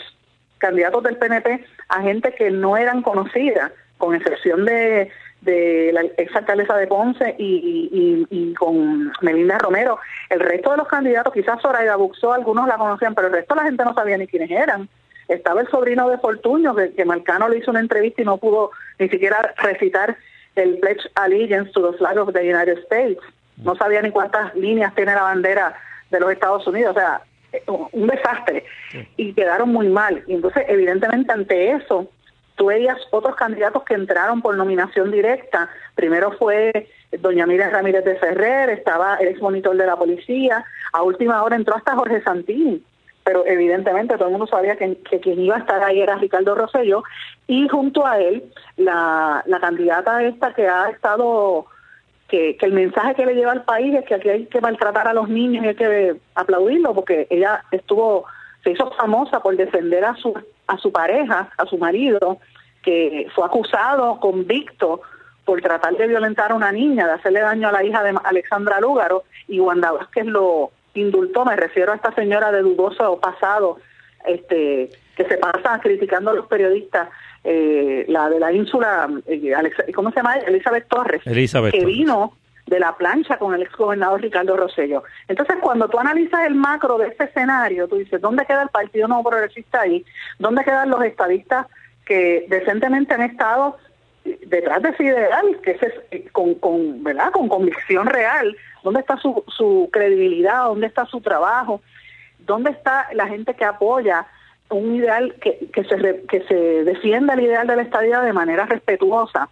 candidatos 0.57 1.03
del 1.03 1.19
PNP 1.19 1.65
a 1.89 2.03
gente 2.03 2.35
que 2.35 2.51
no 2.51 2.77
eran 2.77 3.03
conocidas, 3.03 3.71
con 3.99 4.15
excepción 4.15 4.65
de 4.65 5.11
de 5.41 5.91
la 5.93 6.03
ex 6.03 6.35
alcaldesa 6.35 6.77
de 6.77 6.87
Ponce 6.87 7.35
y, 7.39 8.55
con 8.55 9.13
Melinda 9.23 9.59
Romero. 9.59 9.99
El 10.31 10.41
resto 10.41 10.73
de 10.73 10.79
los 10.79 10.89
candidatos, 10.89 11.33
quizás 11.33 11.61
Soraya 11.63 11.97
Buxó, 11.97 12.33
algunos 12.33 12.67
la 12.67 12.77
conocían, 12.77 13.15
pero 13.15 13.29
el 13.29 13.35
resto 13.35 13.55
la 13.55 13.65
gente 13.65 13.85
no 13.85 13.95
sabía 13.95 14.19
ni 14.19 14.27
quiénes 14.27 14.51
eran. 14.51 14.89
Estaba 15.29 15.61
el 15.61 15.69
sobrino 15.69 16.09
de 16.09 16.19
Fortuño, 16.19 16.75
que, 16.75 16.93
que 16.93 17.05
Marcano 17.05 17.49
le 17.49 17.59
hizo 17.59 17.71
una 17.71 17.81
entrevista 17.81 18.23
y 18.23 18.25
no 18.25 18.39
pudo 18.39 18.71
ni 18.99 19.09
siquiera 19.09 19.55
recitar 19.59 20.17
el 20.57 20.79
Pledge 20.79 21.09
Allegiance 21.15 21.71
to 21.73 21.91
the 21.91 21.99
Flag 21.99 22.19
of 22.19 22.33
the 22.33 22.41
United 22.41 22.79
States. 22.85 23.21
No 23.59 23.77
sabía 23.77 24.03
ni 24.03 24.11
cuántas 24.11 24.55
líneas 24.55 24.95
tiene 24.95 25.15
la 25.15 25.23
bandera 25.23 25.75
de 26.11 26.21
los 26.21 26.33
Estados 26.33 26.67
Unidos. 26.67 26.97
O 26.97 26.99
sea, 26.99 27.23
un 27.93 28.07
desastre. 28.07 28.65
Y 29.17 29.33
quedaron 29.35 29.71
muy 29.71 29.89
mal. 29.89 30.23
Y 30.27 30.35
entonces, 30.35 30.65
evidentemente, 30.69 31.33
ante 31.33 31.73
eso, 31.73 32.09
tú 32.59 32.67
veías 32.67 32.99
otros 33.11 33.37
candidatos 33.37 33.85
que 33.85 33.95
entraron 33.95 34.43
por 34.43 34.55
nominación 34.57 35.11
directa. 35.11 35.71
Primero 35.95 36.33
fue 36.33 36.89
doña 37.21 37.47
Miriam 37.47 37.71
Ramírez 37.71 38.05
de 38.05 38.17
Ferrer, 38.17 38.69
estaba 38.69 39.15
el 39.17 39.29
ex 39.29 39.41
monitor 39.41 39.75
de 39.77 39.87
la 39.87 39.97
policía, 39.97 40.65
a 40.93 41.03
última 41.03 41.43
hora 41.43 41.57
entró 41.57 41.75
hasta 41.75 41.97
Jorge 41.97 42.23
Santini, 42.23 42.83
pero 43.25 43.47
evidentemente 43.47 44.17
todo 44.17 44.27
el 44.27 44.33
mundo 44.33 44.47
sabía 44.47 44.77
que, 44.77 44.97
quien 45.23 45.41
iba 45.41 45.57
a 45.57 45.61
estar 45.61 45.83
ahí 45.83 46.01
era 46.01 46.17
Ricardo 46.17 46.55
Rosselló, 46.55 47.03
y 47.47 47.67
junto 47.69 48.05
a 48.05 48.19
él 48.19 48.45
la, 48.77 49.43
la 49.47 49.61
candidata 49.61 50.23
esta 50.23 50.53
que 50.53 50.67
ha 50.69 50.91
estado, 50.91 51.67
que, 52.29 52.57
que 52.59 52.67
el 52.67 52.73
mensaje 52.73 53.15
que 53.15 53.25
le 53.25 53.35
lleva 53.35 53.53
al 53.53 53.65
país 53.65 53.95
es 53.95 54.05
que 54.05 54.15
aquí 54.15 54.29
hay 54.29 54.47
que 54.47 54.61
maltratar 54.61 55.09
a 55.09 55.15
los 55.15 55.31
niños 55.31 55.65
y 55.65 55.69
hay 55.69 55.75
que 55.77 56.17
aplaudirlo, 56.35 56.95
porque 56.95 57.27
ella 57.31 57.65
estuvo, 57.71 58.27
se 58.65 58.73
hizo 58.73 58.91
famosa 58.93 59.41
por 59.41 59.57
defender 59.57 60.05
a 60.05 60.15
su 60.17 60.35
a 60.69 60.79
su 60.79 60.93
pareja, 60.93 61.51
a 61.57 61.67
su 61.67 61.77
marido, 61.79 62.39
que 62.83 63.27
fue 63.35 63.45
acusado, 63.45 64.21
convicto 64.21 65.03
por 65.45 65.61
tratar 65.63 65.97
de 65.97 66.07
violentar 66.07 66.53
a 66.53 66.55
una 66.55 66.71
niña, 66.71 67.07
de 67.07 67.13
hacerle 67.15 67.41
daño 67.41 67.69
a 67.69 67.73
la 67.73 67.83
hija 67.83 68.03
de 68.03 68.15
Alexandra 68.23 68.81
Lúgaro, 68.81 69.25
y 69.49 69.59
Wanda 69.59 69.93
Vázquez 69.93 70.27
lo 70.27 70.71
indultó, 70.95 71.45
me 71.45 71.57
refiero 71.57 71.93
a 71.93 71.97
esta 71.97 72.13
señora 72.15 72.53
de 72.53 72.63
dudoso 72.63 73.19
pasado, 73.19 73.79
este, 74.27 74.91
que 75.17 75.25
se 75.25 75.39
pasa 75.39 75.81
criticando 75.81 76.31
a 76.31 76.35
los 76.35 76.47
periodistas, 76.47 77.09
eh, 77.45 78.05
la 78.09 78.29
de 78.29 78.41
la 78.41 78.53
ínsula, 78.53 79.09
eh, 79.27 79.53
¿cómo 79.95 80.11
se 80.11 80.17
llama? 80.17 80.37
Elizabeth 80.37 80.87
Torres, 80.89 81.23
que 81.23 81.85
vino 81.85 82.35
de 82.69 82.81
la 82.81 82.97
plancha 82.97 83.39
con 83.39 83.55
el 83.55 83.63
exgobernador 83.63 84.21
Ricardo 84.21 84.57
Rosello. 84.57 85.03
Entonces, 85.27 85.57
cuando 85.61 85.89
tú 85.89 85.99
analizas 85.99 86.47
el 86.47 86.55
macro 86.55 86.99
de 86.99 87.09
ese 87.09 87.25
escenario, 87.25 87.89
tú 87.89 87.97
dices, 87.97 88.21
¿dónde 88.21 88.45
queda 88.45 88.63
el 88.63 88.69
Partido 88.69 89.09
Nuevo 89.09 89.31
Progresista 89.31 89.81
ahí? 89.81 90.05
¿Dónde 90.39 90.65
quedan 90.65 90.91
los 90.91 91.03
estadistas 91.03 91.67
que 92.05 92.47
decentemente 92.49 93.15
han 93.15 93.23
estado 93.23 93.77
detrás 94.47 94.83
de 94.83 94.91
ese 94.91 95.05
ideal, 95.05 95.61
que 95.63 95.73
es 95.73 96.31
con, 96.33 96.55
con, 96.57 97.03
¿verdad? 97.03 97.31
con 97.33 97.49
convicción 97.49 98.07
real? 98.07 98.57
¿Dónde 98.83 99.01
está 99.01 99.17
su, 99.17 99.43
su 99.49 99.89
credibilidad? 99.93 100.65
¿Dónde 100.65 100.87
está 100.87 101.07
su 101.07 101.21
trabajo? 101.21 101.81
¿Dónde 102.39 102.71
está 102.71 103.09
la 103.15 103.27
gente 103.27 103.55
que 103.55 103.65
apoya 103.65 104.27
un 104.71 104.97
ideal 104.97 105.35
que, 105.41 105.71
que, 105.73 105.85
se, 105.85 106.25
que 106.27 106.43
se 106.47 106.85
defienda 106.85 107.35
el 107.35 107.41
ideal 107.41 107.67
de 107.67 107.77
la 107.77 107.83
estadía 107.83 108.21
de 108.21 108.33
manera 108.33 108.67
respetuosa? 108.67 109.49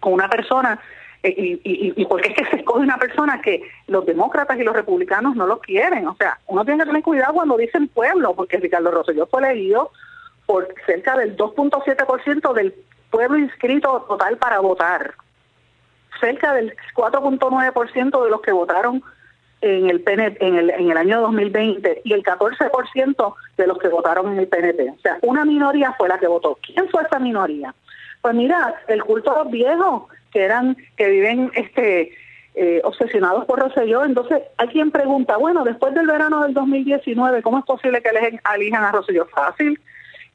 Con 0.00 0.12
una 0.12 0.28
persona 0.28 0.80
y, 1.28 1.60
y, 1.64 1.92
y 1.96 2.04
porque 2.06 2.28
es 2.28 2.34
que 2.34 2.44
se 2.46 2.56
escoge 2.56 2.80
una 2.80 2.98
persona 2.98 3.40
que 3.40 3.62
los 3.86 4.04
demócratas 4.06 4.58
y 4.58 4.64
los 4.64 4.74
republicanos 4.74 5.36
no 5.36 5.46
lo 5.46 5.60
quieren. 5.60 6.06
O 6.06 6.16
sea, 6.16 6.38
uno 6.46 6.64
tiene 6.64 6.80
que 6.80 6.88
tener 6.88 7.02
cuidado 7.02 7.34
cuando 7.34 7.56
dicen 7.56 7.88
pueblo, 7.88 8.34
porque 8.34 8.58
Ricardo 8.58 8.90
Rosselló 8.90 9.26
fue 9.26 9.40
elegido 9.40 9.90
por 10.46 10.68
cerca 10.86 11.16
del 11.16 11.36
2.7% 11.36 12.52
del 12.52 12.74
pueblo 13.10 13.38
inscrito 13.38 14.04
total 14.08 14.36
para 14.36 14.60
votar. 14.60 15.14
Cerca 16.20 16.54
del 16.54 16.76
4.9% 16.94 18.24
de 18.24 18.30
los 18.30 18.40
que 18.40 18.52
votaron 18.52 19.02
en 19.60 19.88
el, 19.88 20.02
PNP, 20.02 20.46
en, 20.46 20.56
el, 20.56 20.70
en 20.70 20.90
el 20.90 20.96
año 20.96 21.20
2020 21.22 22.02
y 22.04 22.12
el 22.12 22.22
14% 22.22 23.34
de 23.56 23.66
los 23.66 23.78
que 23.78 23.88
votaron 23.88 24.32
en 24.32 24.40
el 24.40 24.48
PNP. 24.48 24.90
O 24.90 25.00
sea, 25.00 25.18
una 25.22 25.44
minoría 25.44 25.94
fue 25.96 26.08
la 26.08 26.18
que 26.18 26.26
votó. 26.26 26.58
¿Quién 26.62 26.88
fue 26.90 27.02
esa 27.02 27.18
minoría? 27.18 27.74
Pues 28.20 28.34
mira, 28.34 28.74
el 28.88 29.02
culto 29.04 29.34
a 29.34 29.44
los 29.44 29.50
viejos, 29.50 30.04
que 30.34 30.42
eran, 30.42 30.76
que 30.96 31.08
viven 31.08 31.50
este 31.54 32.12
eh, 32.56 32.80
obsesionados 32.84 33.46
por 33.46 33.60
Rosselló. 33.60 34.04
Entonces, 34.04 34.42
hay 34.58 34.68
quien 34.68 34.90
pregunta, 34.90 35.36
bueno, 35.36 35.64
después 35.64 35.94
del 35.94 36.06
verano 36.06 36.42
del 36.42 36.52
2019, 36.52 37.40
¿cómo 37.42 37.58
es 37.58 37.64
posible 37.64 38.02
que 38.02 38.10
elijan 38.54 38.84
a 38.84 38.92
Rosselló? 38.92 39.26
Fácil. 39.26 39.80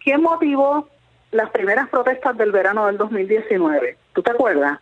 ¿Quién 0.04 0.22
motivó 0.22 0.88
las 1.32 1.50
primeras 1.52 1.90
protestas 1.90 2.36
del 2.38 2.52
verano 2.52 2.88
del 2.88 2.98
2019? 2.98 3.98
¿Tú 4.14 4.24
te 4.24 4.32
acuerdas? 4.32 4.80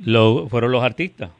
Lo, 0.00 0.48
fueron 0.48 0.72
los 0.72 0.82
artistas. 0.82 1.30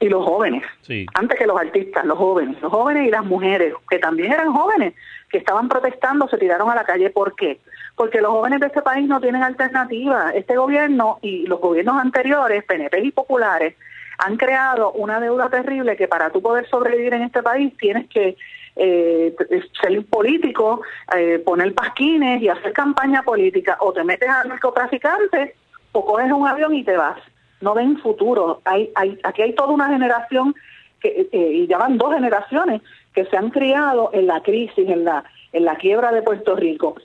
Y 0.00 0.08
los 0.08 0.24
jóvenes. 0.24 0.62
Sí. 0.82 1.06
Antes 1.14 1.38
que 1.38 1.46
los 1.46 1.58
artistas, 1.58 2.04
los 2.04 2.18
jóvenes. 2.18 2.60
Los 2.60 2.70
jóvenes 2.70 3.08
y 3.08 3.10
las 3.10 3.24
mujeres, 3.24 3.74
que 3.88 3.98
también 3.98 4.32
eran 4.32 4.52
jóvenes, 4.52 4.94
que 5.30 5.38
estaban 5.38 5.68
protestando, 5.68 6.28
se 6.28 6.36
tiraron 6.36 6.70
a 6.70 6.74
la 6.74 6.84
calle. 6.84 7.08
¿Por 7.10 7.34
qué? 7.34 7.60
Porque 7.96 8.20
los 8.20 8.32
jóvenes 8.32 8.60
de 8.60 8.66
este 8.66 8.82
país 8.82 9.06
no 9.06 9.20
tienen 9.20 9.42
alternativa. 9.42 10.30
Este 10.30 10.56
gobierno 10.56 11.18
y 11.22 11.46
los 11.46 11.60
gobiernos 11.60 12.00
anteriores, 12.00 12.64
PNP 12.64 13.00
y 13.00 13.12
populares, 13.12 13.76
han 14.18 14.36
creado 14.36 14.92
una 14.92 15.20
deuda 15.20 15.48
terrible 15.48 15.96
que 15.96 16.08
para 16.08 16.30
tú 16.30 16.40
poder 16.42 16.68
sobrevivir 16.68 17.14
en 17.14 17.22
este 17.22 17.42
país 17.42 17.72
tienes 17.78 18.08
que 18.08 18.36
eh, 18.76 19.34
ser 19.80 20.04
político, 20.06 20.82
eh, 21.16 21.38
poner 21.44 21.72
pasquines 21.74 22.42
y 22.42 22.48
hacer 22.48 22.72
campaña 22.72 23.22
política. 23.22 23.76
O 23.80 23.92
te 23.92 24.02
metes 24.02 24.28
al 24.28 24.48
narcotraficante 24.48 25.54
o 25.92 26.04
coges 26.04 26.32
un 26.32 26.46
avión 26.46 26.74
y 26.74 26.84
te 26.84 26.96
vas. 26.96 27.18
No 27.60 27.74
ven 27.74 27.98
futuro. 27.98 28.60
Hay, 28.64 28.90
hay, 28.96 29.18
aquí 29.22 29.42
hay 29.42 29.54
toda 29.54 29.68
una 29.68 29.88
generación, 29.88 30.54
que, 31.00 31.28
y 31.32 31.66
ya 31.68 31.78
van 31.78 31.98
dos 31.98 32.12
generaciones, 32.14 32.82
que 33.14 33.24
se 33.26 33.36
han 33.36 33.50
criado 33.50 34.10
en 34.12 34.26
la 34.26 34.42
crisis, 34.42 34.88
en 34.88 35.04
la, 35.04 35.24
en 35.52 35.64
la 35.64 35.76
quiebra 35.76 36.10
de 36.10 36.22
Puerto 36.22 36.56
Rico 36.56 36.96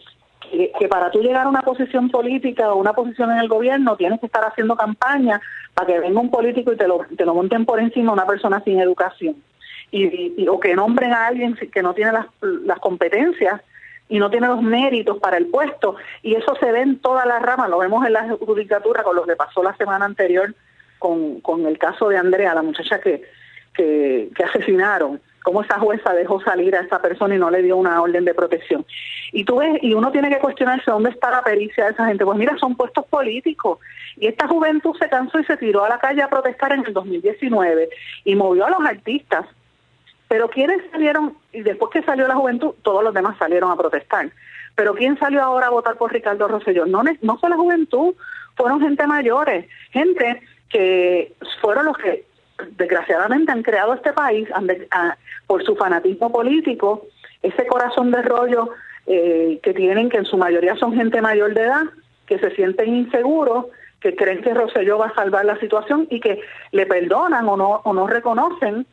que, 0.50 0.88
para 0.88 1.12
tú 1.12 1.22
llegar 1.22 1.46
a 1.46 1.50
una 1.50 1.62
posición 1.62 2.10
política 2.10 2.72
o 2.72 2.78
una 2.78 2.94
posición 2.94 3.32
en 3.32 3.40
el 3.40 3.48
gobierno 3.48 3.96
tienes 3.96 4.20
que 4.20 4.26
estar 4.26 4.44
haciendo 4.44 4.76
campaña 4.76 5.42
para 5.74 5.88
que 5.88 6.00
venga 6.00 6.20
un 6.20 6.32
político 6.32 6.74
y 6.74 6.78
te 6.78 6.88
lo, 6.88 7.06
te 7.16 7.26
lo 7.26 7.34
monten 7.34 7.66
por 7.66 7.80
encima 7.80 8.14
una 8.14 8.26
persona 8.26 8.62
sin 8.64 8.80
educación. 8.80 9.36
Y, 9.92 10.48
o 10.48 10.60
que 10.60 10.76
nombren 10.76 11.14
a 11.14 11.28
alguien 11.28 11.56
que 11.56 11.82
no 11.82 11.94
tiene 11.94 12.12
las, 12.12 12.28
las 12.42 12.80
competencias 12.80 13.62
y 14.08 14.20
no 14.20 14.30
tiene 14.30 14.48
los 14.48 14.62
méritos 14.62 15.18
para 15.20 15.38
el 15.38 15.48
puesto. 15.48 15.96
Y 16.22 16.36
eso 16.36 16.56
se 16.60 16.72
ve 16.72 16.82
en 16.82 17.00
todas 17.00 17.26
las 17.26 17.42
ramas, 17.42 17.70
lo 17.70 17.80
vemos 17.80 18.06
en 18.06 18.14
la 18.14 18.28
judicatura 18.30 19.04
con 19.04 19.16
lo 19.16 19.26
que 19.26 19.36
pasó 19.36 19.64
la 19.64 19.76
semana 19.78 20.06
anterior 20.06 20.54
con, 21.00 21.42
con 21.42 21.66
el 21.66 21.78
caso 21.78 22.10
de 22.10 22.18
Andrea, 22.18 22.54
la 22.54 22.62
muchacha 22.62 23.00
que, 23.00 23.24
que 23.74 24.44
asesinaron 24.44 25.22
cómo 25.44 25.62
esa 25.62 25.80
jueza 25.80 26.14
dejó 26.14 26.42
salir 26.42 26.76
a 26.76 26.82
esa 26.82 27.02
persona 27.02 27.36
y 27.36 27.40
no 27.40 27.50
le 27.50 27.62
dio 27.62 27.78
una 27.78 28.02
orden 28.02 28.26
de 28.26 28.34
protección. 28.34 28.86
Y 29.32 29.44
tú 29.44 29.58
ves, 29.58 29.80
y 29.82 29.94
uno 29.94 30.12
tiene 30.12 30.30
que 30.30 30.40
cuestionarse 30.40 30.92
dónde 30.92 31.12
está 31.12 31.32
la 31.32 31.44
pericia 31.44 31.86
de 31.86 31.92
esa 31.92 32.06
gente. 32.08 32.26
Pues 32.26 32.38
mira, 32.38 32.58
son 32.58 32.76
puestos 32.76 33.06
políticos. 33.06 33.80
Y 34.18 34.28
esta 34.28 34.48
juventud 34.48 34.96
se 35.00 35.10
cansó 35.10 35.40
y 35.40 35.46
se 35.46 35.58
tiró 35.58 35.86
a 35.86 35.90
la 35.90 36.00
calle 36.00 36.22
a 36.22 36.30
protestar 36.30 36.74
en 36.74 36.86
el 36.86 36.94
2019 36.94 37.90
y 38.26 38.36
movió 38.36 38.66
a 38.66 38.70
los 38.70 38.82
artistas. 38.82 39.46
Pero 40.28 40.50
¿quiénes 40.50 40.82
salieron? 40.92 41.36
Y 41.52 41.62
después 41.62 41.92
que 41.92 42.04
salió 42.04 42.28
la 42.28 42.36
juventud, 42.36 42.76
todos 42.84 43.04
los 43.04 43.14
demás 43.14 43.38
salieron 43.38 43.72
a 43.72 43.78
protestar. 43.78 44.30
Pero 44.76 44.94
¿quién 44.94 45.18
salió 45.20 45.42
ahora 45.44 45.68
a 45.68 45.72
votar 45.72 45.96
por 45.98 46.12
Ricardo 46.12 46.48
Rosselló? 46.48 46.86
No, 46.86 47.04
no 47.22 47.38
fue 47.38 47.50
la 47.50 47.56
juventud, 47.56 48.14
fueron 48.56 48.80
gente 48.80 49.08
mayores, 49.08 49.68
gente 49.92 50.42
que 50.70 51.34
fueron 51.62 51.86
los 51.86 51.98
que 51.98 52.29
desgraciadamente 52.78 53.52
han 53.52 53.64
creado 53.64 53.94
este 53.94 54.14
país 54.14 54.48
por 55.48 55.64
su 55.64 55.76
fanatismo 55.76 56.32
político, 56.32 57.08
ese 57.42 57.66
corazón 57.68 58.12
de 58.12 58.22
rollo 58.22 58.70
eh, 59.08 59.60
que 59.64 59.74
tienen, 59.74 60.10
que 60.10 60.18
en 60.18 60.26
su 60.26 60.38
mayoría 60.38 60.76
son 60.76 60.94
gente 60.94 61.22
mayor 61.22 61.54
de 61.54 61.62
edad, 61.62 61.84
que 62.26 62.40
se 62.40 62.52
sienten 62.52 62.96
inseguros, 62.96 63.66
que 64.00 64.16
creen 64.16 64.42
que 64.42 64.54
Rosselló 64.54 64.98
va 64.98 65.08
a 65.08 65.16
salvar 65.16 65.46
la 65.46 65.60
situación 65.60 66.08
y 66.10 66.20
que 66.20 66.42
le 66.72 66.86
perdonan 66.86 67.48
o 67.48 67.58
no, 67.58 67.82
o 67.84 67.94
no 67.94 68.08
reconocen 68.08 68.86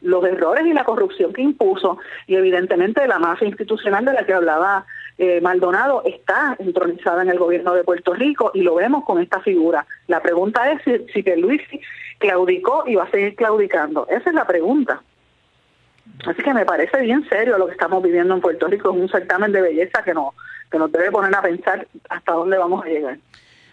los 0.00 0.24
errores 0.24 0.66
y 0.66 0.72
la 0.72 0.84
corrupción 0.84 1.32
que 1.32 1.42
impuso. 1.42 1.98
Y 2.26 2.36
evidentemente 2.36 3.06
la 3.06 3.18
mafia 3.18 3.48
institucional 3.48 4.04
de 4.04 4.12
la 4.12 4.24
que 4.24 4.34
hablaba 4.34 4.86
eh, 5.18 5.40
Maldonado 5.40 6.02
está 6.04 6.56
entronizada 6.58 7.22
en 7.22 7.30
el 7.30 7.38
gobierno 7.38 7.74
de 7.74 7.84
Puerto 7.84 8.14
Rico 8.14 8.52
y 8.54 8.62
lo 8.62 8.76
vemos 8.76 9.04
con 9.04 9.20
esta 9.20 9.40
figura. 9.40 9.84
La 10.06 10.22
pregunta 10.22 10.70
es 10.70 10.80
si, 10.84 11.12
si 11.12 11.22
que 11.22 11.36
Luis 11.36 11.60
claudicó 12.18 12.84
y 12.86 12.94
va 12.94 13.04
a 13.04 13.10
seguir 13.10 13.34
claudicando. 13.34 14.06
Esa 14.08 14.30
es 14.30 14.34
la 14.34 14.46
pregunta. 14.46 15.02
Así 16.26 16.42
que 16.42 16.54
me 16.54 16.64
parece 16.64 17.00
bien 17.00 17.28
serio 17.28 17.58
lo 17.58 17.66
que 17.66 17.72
estamos 17.72 18.02
viviendo 18.02 18.34
en 18.34 18.40
Puerto 18.40 18.66
Rico, 18.66 18.90
es 18.90 18.96
un 18.96 19.08
certamen 19.08 19.52
de 19.52 19.62
belleza 19.62 20.02
que 20.02 20.14
nos, 20.14 20.34
que 20.70 20.78
nos 20.78 20.90
debe 20.90 21.10
poner 21.10 21.34
a 21.34 21.42
pensar 21.42 21.86
hasta 22.08 22.32
dónde 22.32 22.58
vamos 22.58 22.84
a 22.84 22.88
llegar. 22.88 23.18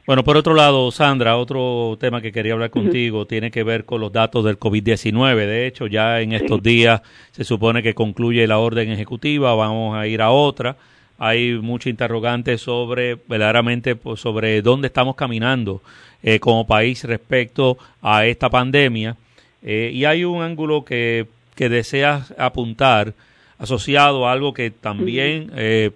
Bueno, 0.06 0.24
por 0.24 0.38
otro 0.38 0.54
lado, 0.54 0.92
Sandra, 0.92 1.36
otro 1.36 1.98
tema 2.00 2.22
que 2.22 2.32
quería 2.32 2.54
hablar 2.54 2.70
contigo 2.70 3.26
tiene 3.26 3.50
que 3.50 3.64
ver 3.64 3.86
con 3.86 4.02
los 4.02 4.12
datos 4.12 4.46
del 4.46 4.60
COVID-19. 4.60 5.36
De 5.36 5.66
hecho, 5.66 5.88
ya 5.88 6.22
en 6.22 6.34
estos 6.34 6.62
días 6.62 7.02
se 7.32 7.44
supone 7.44 7.82
que 7.82 7.96
concluye 7.96 8.46
la 8.46 8.60
orden 8.60 8.92
ejecutiva, 8.92 9.56
vamos 9.56 9.98
a 9.98 10.06
ir 10.06 10.22
a 10.22 10.30
otra. 10.30 10.78
Hay 11.18 11.54
mucho 11.54 11.90
interrogante 11.90 12.58
sobre, 12.58 13.16
verdaderamente, 13.28 13.96
pues, 13.96 14.20
sobre 14.20 14.62
dónde 14.62 14.88
estamos 14.88 15.16
caminando 15.16 15.82
eh, 16.24 16.40
como 16.40 16.68
país 16.68 17.04
respecto 17.04 17.78
a 18.02 18.26
esta 18.26 18.50
pandemia. 18.50 19.16
Eh, 19.62 19.92
y 19.94 20.06
hay 20.06 20.26
un 20.26 20.42
ángulo 20.42 20.84
que, 20.84 21.28
que 21.56 21.70
deseas 21.70 22.34
apuntar 22.38 23.14
asociado 23.58 24.28
a 24.28 24.34
algo 24.34 24.54
que 24.54 24.70
también 24.70 25.52
eh, 25.56 25.92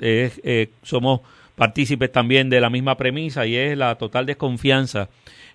es, 0.00 0.68
somos 0.82 1.20
partícipes 1.54 2.10
también 2.10 2.48
de 2.48 2.60
la 2.60 2.70
misma 2.70 2.96
premisa 2.96 3.44
y 3.44 3.54
es 3.54 3.76
la 3.76 3.96
total 3.96 4.24
desconfianza 4.24 5.10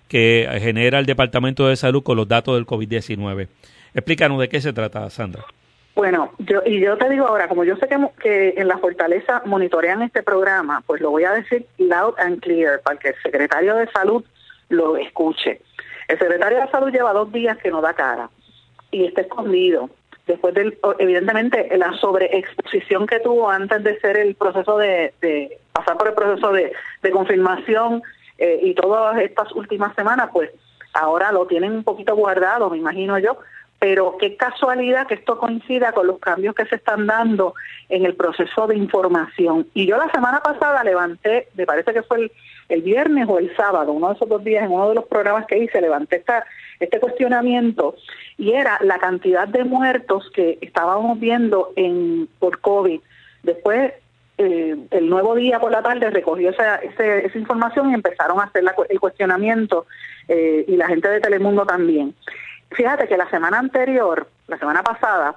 que 0.06 0.48
genera 0.60 1.00
el 1.00 1.06
Departamento 1.06 1.66
de 1.66 1.76
Salud 1.76 2.02
con 2.02 2.16
los 2.16 2.28
datos 2.28 2.54
del 2.54 2.64
COVID-19. 2.64 3.48
Explícanos 3.92 4.40
de 4.40 4.48
qué 4.48 4.60
se 4.60 4.72
trata, 4.72 5.10
Sandra. 5.10 5.44
Bueno, 5.98 6.30
yo 6.38 6.62
y 6.64 6.78
yo 6.78 6.96
te 6.96 7.10
digo 7.10 7.26
ahora, 7.26 7.48
como 7.48 7.64
yo 7.64 7.74
sé 7.74 7.88
que, 8.20 8.54
en 8.56 8.68
la 8.68 8.78
Fortaleza 8.78 9.42
monitorean 9.46 10.00
este 10.02 10.22
programa, 10.22 10.80
pues 10.86 11.00
lo 11.00 11.10
voy 11.10 11.24
a 11.24 11.32
decir 11.32 11.66
loud 11.76 12.14
and 12.18 12.40
clear 12.40 12.80
para 12.82 12.96
que 13.00 13.08
el 13.08 13.14
secretario 13.20 13.74
de 13.74 13.90
Salud 13.90 14.24
lo 14.68 14.96
escuche. 14.96 15.60
El 16.06 16.16
secretario 16.20 16.60
de 16.60 16.70
Salud 16.70 16.92
lleva 16.92 17.12
dos 17.12 17.32
días 17.32 17.58
que 17.58 17.72
no 17.72 17.80
da 17.80 17.94
cara 17.94 18.30
y 18.92 19.06
está 19.06 19.22
escondido 19.22 19.90
después 20.28 20.54
del, 20.54 20.78
evidentemente, 21.00 21.68
la 21.76 21.92
sobreexposición 21.94 23.08
que 23.08 23.18
tuvo 23.18 23.50
antes 23.50 23.82
de 23.82 23.98
ser 23.98 24.18
el 24.18 24.36
proceso 24.36 24.78
de, 24.78 25.12
pasar 25.72 25.96
por 25.96 26.06
el 26.06 26.14
proceso 26.14 26.52
de, 26.52 26.70
confirmación 27.10 28.02
eh, 28.38 28.60
y 28.62 28.72
todas 28.74 29.18
estas 29.20 29.50
últimas 29.50 29.96
semanas, 29.96 30.30
pues 30.32 30.48
ahora 30.92 31.32
lo 31.32 31.48
tienen 31.48 31.72
un 31.72 31.82
poquito 31.82 32.14
guardado, 32.14 32.70
me 32.70 32.78
imagino 32.78 33.18
yo, 33.18 33.38
pero 33.78 34.16
qué 34.18 34.36
casualidad 34.36 35.06
que 35.06 35.14
esto 35.14 35.38
coincida 35.38 35.92
con 35.92 36.06
los 36.06 36.18
cambios 36.18 36.54
que 36.54 36.66
se 36.66 36.76
están 36.76 37.06
dando 37.06 37.54
en 37.88 38.04
el 38.04 38.14
proceso 38.14 38.66
de 38.66 38.76
información. 38.76 39.68
Y 39.72 39.86
yo 39.86 39.96
la 39.96 40.10
semana 40.10 40.40
pasada 40.40 40.82
levanté, 40.82 41.48
me 41.54 41.64
parece 41.64 41.92
que 41.92 42.02
fue 42.02 42.22
el, 42.22 42.32
el 42.68 42.82
viernes 42.82 43.26
o 43.28 43.38
el 43.38 43.54
sábado, 43.56 43.92
uno 43.92 44.08
de 44.08 44.14
esos 44.14 44.28
dos 44.28 44.44
días, 44.44 44.64
en 44.64 44.72
uno 44.72 44.88
de 44.90 44.96
los 44.96 45.06
programas 45.06 45.46
que 45.46 45.58
hice, 45.58 45.80
levanté 45.80 46.16
esta, 46.16 46.44
este 46.80 47.00
cuestionamiento 47.00 47.96
y 48.36 48.52
era 48.52 48.78
la 48.82 48.98
cantidad 48.98 49.48
de 49.48 49.64
muertos 49.64 50.30
que 50.34 50.58
estábamos 50.60 51.18
viendo 51.18 51.72
en 51.76 52.28
por 52.38 52.60
COVID. 52.60 53.00
Después, 53.42 53.92
eh, 54.38 54.76
el 54.90 55.08
nuevo 55.08 55.34
día 55.34 55.58
por 55.58 55.72
la 55.72 55.82
tarde 55.82 56.10
recogió 56.10 56.50
esa, 56.50 56.76
esa 56.76 57.38
información 57.38 57.90
y 57.90 57.94
empezaron 57.94 58.38
a 58.38 58.44
hacer 58.44 58.62
el 58.88 59.00
cuestionamiento 59.00 59.86
eh, 60.28 60.64
y 60.68 60.76
la 60.76 60.88
gente 60.88 61.08
de 61.08 61.20
Telemundo 61.20 61.64
también. 61.64 62.14
Fíjate 62.70 63.08
que 63.08 63.16
la 63.16 63.28
semana 63.30 63.58
anterior, 63.58 64.28
la 64.46 64.58
semana 64.58 64.82
pasada, 64.82 65.36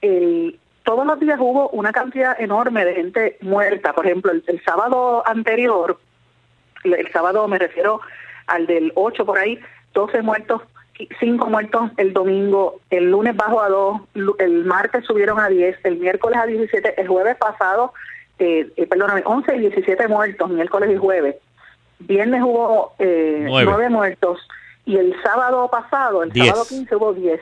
el, 0.00 0.58
todos 0.82 1.06
los 1.06 1.18
días 1.20 1.38
hubo 1.40 1.68
una 1.70 1.92
cantidad 1.92 2.38
enorme 2.40 2.84
de 2.84 2.94
gente 2.94 3.38
muerta. 3.40 3.92
Por 3.92 4.06
ejemplo, 4.06 4.32
el, 4.32 4.62
sábado 4.64 5.26
anterior, 5.26 5.98
el, 6.84 7.12
sábado 7.12 7.46
me 7.48 7.58
refiero 7.58 8.00
al 8.46 8.66
del 8.66 8.92
8 8.94 9.24
por 9.24 9.38
ahí, 9.38 9.58
12 9.94 10.22
muertos 10.22 10.62
cinco 11.18 11.46
muertos 11.46 11.90
el 11.96 12.12
domingo, 12.12 12.80
el 12.90 13.10
lunes 13.10 13.36
bajo 13.36 13.60
a 13.60 13.68
dos, 13.68 14.02
el 14.38 14.64
martes 14.64 15.04
subieron 15.04 15.40
a 15.40 15.48
10, 15.48 15.78
el 15.84 15.96
miércoles 15.98 16.38
a 16.38 16.46
17, 16.46 17.00
el 17.00 17.08
jueves 17.08 17.36
pasado, 17.36 17.92
eh, 18.38 18.70
eh, 18.76 18.86
perdóname, 18.86 19.22
11 19.24 19.56
y 19.56 19.58
17 19.60 20.08
muertos, 20.08 20.48
miércoles 20.50 20.90
y 20.92 20.96
jueves. 20.96 21.36
Viernes 21.98 22.42
hubo 22.42 22.94
eh, 22.98 23.44
9. 23.48 23.88
muertos 23.88 24.40
y 24.86 24.96
el 24.96 25.14
sábado 25.22 25.68
pasado, 25.70 26.22
el 26.22 26.32
sábado 26.32 26.64
15 26.68 26.96
hubo 26.96 27.12
10. 27.14 27.40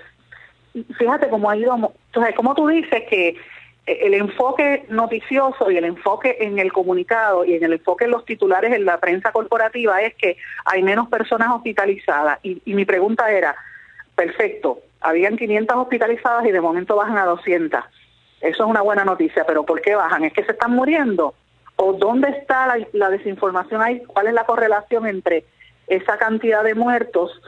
Fíjate 0.97 1.29
cómo 1.29 1.51
ha 1.51 1.57
ido, 1.57 1.75
entonces, 1.75 2.35
como 2.35 2.55
tú 2.55 2.69
dices 2.69 3.03
que 3.09 3.37
el 3.85 4.15
enfoque 4.15 4.85
noticioso 4.89 5.71
y 5.71 5.77
el 5.77 5.85
enfoque 5.85 6.37
en 6.41 6.59
el 6.59 6.73
comunicado 6.73 7.45
y 7.45 7.55
en 7.55 7.65
el 7.65 7.75
enfoque 7.75 8.05
en 8.05 8.13
los 8.13 8.25
titulares 8.25 8.73
en 8.73 8.85
la 8.85 9.01
prensa 9.01 9.33
corporativa 9.33 10.01
es 10.03 10.15
que 10.15 10.37
hay 10.65 10.83
menos 10.83 11.09
personas 11.09 11.49
hospitalizadas. 11.51 12.39
Y, 12.45 12.61
mi 12.67 12.85
pregunta 12.85 13.31
era, 13.31 13.57
perfecto, 14.15 14.79
habían 15.01 15.37
500 15.37 15.77
hospitalizadas 15.77 16.47
y 16.47 16.53
de 16.53 16.61
momento 16.61 16.95
bajan 16.95 17.19
a 17.19 17.25
200. 17.25 17.81
Eso 18.41 18.65
es 18.65 18.71
una 18.71 18.83
buena 18.83 19.05
noticia, 19.05 19.45
pero 19.47 19.65
¿por 19.65 19.81
qué 19.81 19.97
bajan? 19.97 20.25
¿Es 20.25 20.33
que 20.33 20.45
se 20.45 20.53
están 20.53 20.73
muriendo? 20.73 21.35
¿O 21.75 21.93
dónde 21.93 22.29
está 22.31 22.69
la, 22.69 22.87
la 22.93 23.11
desinformación 23.11 23.83
ahí? 23.83 24.01
¿Cuál 24.07 24.29
es 24.29 24.35
la 24.35 24.47
correlación 24.47 25.07
entre 25.07 25.45
esa 25.87 26.19
cantidad 26.19 26.65
de 26.65 26.75
muertos 26.75 27.41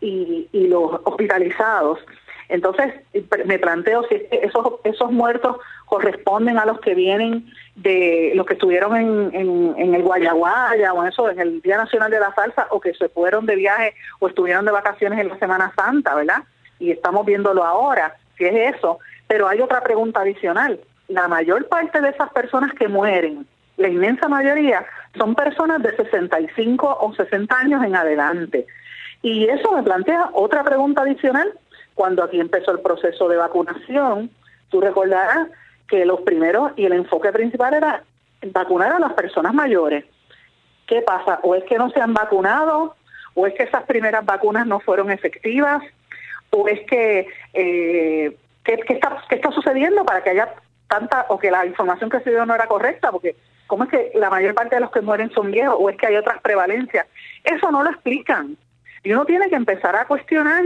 y, 0.00 0.48
y 0.52 0.68
los 0.68 1.00
hospitalizados? 1.04 1.98
Entonces, 2.52 2.92
me 3.46 3.58
planteo 3.58 4.06
si 4.08 4.26
esos, 4.30 4.74
esos 4.84 5.10
muertos 5.10 5.56
corresponden 5.86 6.58
a 6.58 6.66
los 6.66 6.80
que 6.80 6.94
vienen 6.94 7.50
de 7.76 8.32
los 8.34 8.44
que 8.44 8.52
estuvieron 8.52 8.94
en, 8.94 9.74
en, 9.78 9.94
el 9.94 10.02
Guayaguaya 10.02 10.92
o 10.92 11.02
en 11.02 11.08
eso, 11.08 11.30
en 11.30 11.40
el 11.40 11.62
Día 11.62 11.78
Nacional 11.78 12.10
de 12.10 12.20
la 12.20 12.34
Salsa, 12.34 12.66
o 12.68 12.78
que 12.78 12.92
se 12.92 13.08
fueron 13.08 13.46
de 13.46 13.56
viaje 13.56 13.94
o 14.18 14.28
estuvieron 14.28 14.66
de 14.66 14.72
vacaciones 14.72 15.18
en 15.18 15.28
la 15.28 15.38
Semana 15.38 15.72
Santa, 15.74 16.14
¿verdad? 16.14 16.42
Y 16.78 16.90
estamos 16.90 17.24
viéndolo 17.24 17.64
ahora, 17.64 18.16
si 18.36 18.44
es 18.44 18.76
eso. 18.76 18.98
Pero 19.28 19.48
hay 19.48 19.62
otra 19.62 19.82
pregunta 19.82 20.20
adicional. 20.20 20.78
La 21.08 21.28
mayor 21.28 21.68
parte 21.68 22.02
de 22.02 22.10
esas 22.10 22.30
personas 22.32 22.74
que 22.74 22.86
mueren, 22.86 23.46
la 23.82 23.88
inmensa 23.88 24.28
mayoría, 24.28 24.86
son 25.18 25.34
personas 25.34 25.82
de 25.82 25.94
65 25.96 26.98
o 27.00 27.14
60 27.14 27.54
años 27.54 27.84
en 27.84 27.94
adelante. 27.94 28.66
Y 29.20 29.44
eso 29.44 29.72
me 29.72 29.82
plantea 29.82 30.30
otra 30.32 30.64
pregunta 30.64 31.02
adicional 31.02 31.52
cuando 31.94 32.24
aquí 32.24 32.40
empezó 32.40 32.72
el 32.72 32.80
proceso 32.80 33.28
de 33.28 33.36
vacunación, 33.36 34.30
tú 34.70 34.80
recordarás 34.80 35.48
que 35.88 36.04
los 36.04 36.22
primeros 36.22 36.72
y 36.76 36.86
el 36.86 36.94
enfoque 36.94 37.30
principal 37.32 37.74
era 37.74 38.02
vacunar 38.46 38.92
a 38.92 38.98
las 38.98 39.12
personas 39.12 39.52
mayores. 39.52 40.04
¿Qué 40.86 41.02
pasa? 41.02 41.40
¿O 41.42 41.54
es 41.54 41.64
que 41.64 41.78
no 41.78 41.90
se 41.90 42.00
han 42.00 42.14
vacunado? 42.14 42.96
¿O 43.34 43.46
es 43.46 43.54
que 43.54 43.64
esas 43.64 43.84
primeras 43.84 44.24
vacunas 44.24 44.66
no 44.66 44.80
fueron 44.80 45.10
efectivas? 45.10 45.82
¿O 46.50 46.66
es 46.66 46.80
que, 46.86 47.28
eh, 47.52 48.36
¿qué, 48.64 48.78
está, 48.88 49.22
qué 49.28 49.36
está 49.36 49.52
sucediendo 49.52 50.04
para 50.04 50.22
que 50.22 50.30
haya 50.30 50.54
tanta, 50.88 51.26
o 51.28 51.38
que 51.38 51.50
la 51.50 51.64
información 51.66 52.10
que 52.10 52.20
se 52.20 52.30
dio 52.30 52.44
no 52.46 52.54
era 52.54 52.66
correcta? 52.66 53.10
Porque 53.10 53.36
¿cómo 53.72 53.84
es 53.84 53.90
que 53.90 54.12
la 54.16 54.28
mayor 54.28 54.52
parte 54.52 54.74
de 54.74 54.82
los 54.82 54.90
que 54.90 55.00
mueren 55.00 55.32
son 55.32 55.50
viejos? 55.50 55.76
¿O 55.78 55.88
es 55.88 55.96
que 55.96 56.06
hay 56.06 56.16
otras 56.16 56.42
prevalencias? 56.42 57.06
Eso 57.42 57.70
no 57.70 57.82
lo 57.82 57.88
explican. 57.88 58.58
Y 59.02 59.14
uno 59.14 59.24
tiene 59.24 59.48
que 59.48 59.54
empezar 59.54 59.96
a 59.96 60.04
cuestionar 60.04 60.62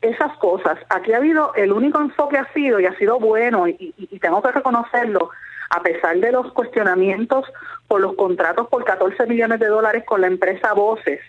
esas 0.00 0.34
cosas. 0.38 0.78
Aquí 0.88 1.12
ha 1.12 1.18
habido, 1.18 1.52
el 1.56 1.72
único 1.72 2.00
enfoque 2.00 2.38
ha 2.38 2.50
sido, 2.54 2.80
y 2.80 2.86
ha 2.86 2.96
sido 2.96 3.18
bueno, 3.20 3.68
y, 3.68 3.92
tengo 4.22 4.40
que 4.40 4.50
reconocerlo, 4.50 5.28
a 5.68 5.82
pesar 5.82 6.16
de 6.16 6.32
los 6.32 6.50
cuestionamientos 6.54 7.44
por 7.86 8.00
los 8.00 8.14
contratos 8.14 8.66
por 8.68 8.82
14 8.82 9.26
millones 9.26 9.60
de 9.60 9.66
dólares 9.66 10.04
con 10.06 10.22
la 10.22 10.28
empresa 10.28 10.72
Voces, 10.72 11.20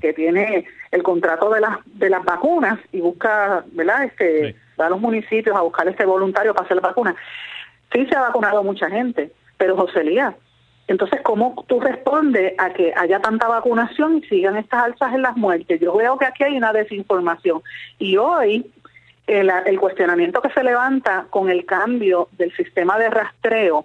que 0.00 0.12
tiene 0.12 0.66
el 0.92 1.02
contrato 1.02 1.50
de 1.50 1.62
las 1.62 1.78
de 1.84 2.10
las 2.10 2.24
vacunas 2.24 2.78
y 2.92 3.00
busca, 3.00 3.64
¿verdad? 3.72 4.04
Este, 4.04 4.54
va 4.80 4.86
a 4.86 4.90
los 4.90 5.00
municipios 5.00 5.56
a 5.56 5.62
buscar 5.62 5.88
este 5.88 6.06
voluntario 6.06 6.54
para 6.54 6.64
hacer 6.64 6.76
la 6.76 6.88
vacuna. 6.90 7.16
Sí 7.92 8.06
se 8.06 8.14
ha 8.14 8.20
vacunado 8.20 8.62
mucha 8.62 8.88
gente, 8.88 9.32
pero 9.58 9.76
José 9.76 10.04
Lía, 10.04 10.36
entonces, 10.90 11.20
¿cómo 11.22 11.64
tú 11.68 11.78
respondes 11.78 12.52
a 12.58 12.70
que 12.70 12.92
haya 12.96 13.20
tanta 13.20 13.46
vacunación 13.46 14.16
y 14.16 14.22
sigan 14.22 14.56
estas 14.56 14.82
alzas 14.82 15.14
en 15.14 15.22
las 15.22 15.36
muertes? 15.36 15.80
Yo 15.80 15.94
veo 15.94 16.18
que 16.18 16.26
aquí 16.26 16.42
hay 16.42 16.56
una 16.56 16.72
desinformación. 16.72 17.62
Y 18.00 18.16
hoy 18.16 18.68
el, 19.28 19.78
cuestionamiento 19.78 20.42
que 20.42 20.50
se 20.50 20.64
levanta 20.64 21.26
con 21.30 21.48
el 21.48 21.64
cambio 21.64 22.26
del 22.32 22.52
sistema 22.56 22.98
de 22.98 23.08
rastreo 23.08 23.84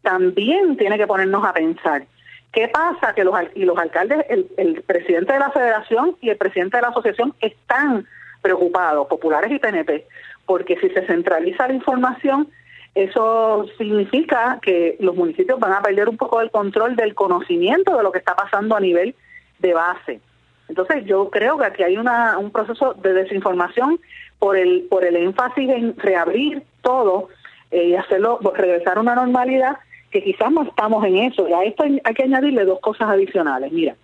también 0.00 0.78
tiene 0.78 0.96
que 0.96 1.06
ponernos 1.06 1.44
a 1.44 1.52
pensar. 1.52 2.06
¿Qué 2.54 2.68
pasa? 2.68 3.14
Que 3.14 3.22
los, 3.22 3.34
y 3.54 3.66
los 3.66 3.76
alcaldes, 3.76 4.24
el, 4.30 4.48
el 4.56 4.80
presidente 4.80 5.34
de 5.34 5.38
la 5.38 5.50
federación 5.50 6.16
y 6.22 6.30
el 6.30 6.38
presidente 6.38 6.78
de 6.78 6.84
la 6.84 6.88
asociación 6.88 7.34
están 7.42 8.06
preocupados, 8.40 9.06
populares 9.08 9.52
y 9.52 9.58
PNP, 9.58 10.06
porque 10.46 10.78
si 10.78 10.88
se 10.88 11.06
centraliza 11.06 11.68
la 11.68 11.74
información, 11.74 12.48
eso 12.96 13.66
significa 13.76 14.58
que 14.62 14.96
los 15.00 15.14
municipios 15.14 15.60
van 15.60 15.74
a 15.74 15.82
perder 15.82 16.08
un 16.08 16.16
poco 16.16 16.40
el 16.40 16.50
control 16.50 16.96
del 16.96 17.14
conocimiento 17.14 17.94
de 17.94 18.02
lo 18.02 18.10
que 18.10 18.18
está 18.18 18.34
pasando 18.34 18.74
a 18.74 18.80
nivel 18.80 19.14
de 19.58 19.74
base. 19.74 20.20
Entonces 20.68 21.04
yo 21.04 21.28
creo 21.28 21.58
que 21.58 21.66
aquí 21.66 21.82
hay 21.82 21.98
una, 21.98 22.38
un 22.38 22.50
proceso 22.50 22.94
de 22.94 23.12
desinformación 23.12 24.00
por 24.38 24.56
el, 24.56 24.86
por 24.88 25.04
el 25.04 25.14
énfasis 25.14 25.68
en 25.68 25.94
reabrir 25.98 26.62
todo 26.80 27.28
eh, 27.70 27.88
y 27.88 27.94
hacerlo, 27.94 28.40
regresar 28.54 28.96
a 28.96 29.00
una 29.00 29.14
normalidad 29.14 29.76
que 30.10 30.22
quizás 30.22 30.50
no 30.50 30.62
estamos 30.62 31.04
en 31.04 31.16
eso. 31.16 31.46
Y 31.46 31.52
a 31.52 31.64
esto 31.64 31.84
hay, 31.84 32.14
que 32.14 32.22
añadirle 32.22 32.64
dos 32.64 32.80
cosas 32.80 33.10
adicionales. 33.10 33.72
Mira, 33.72 33.94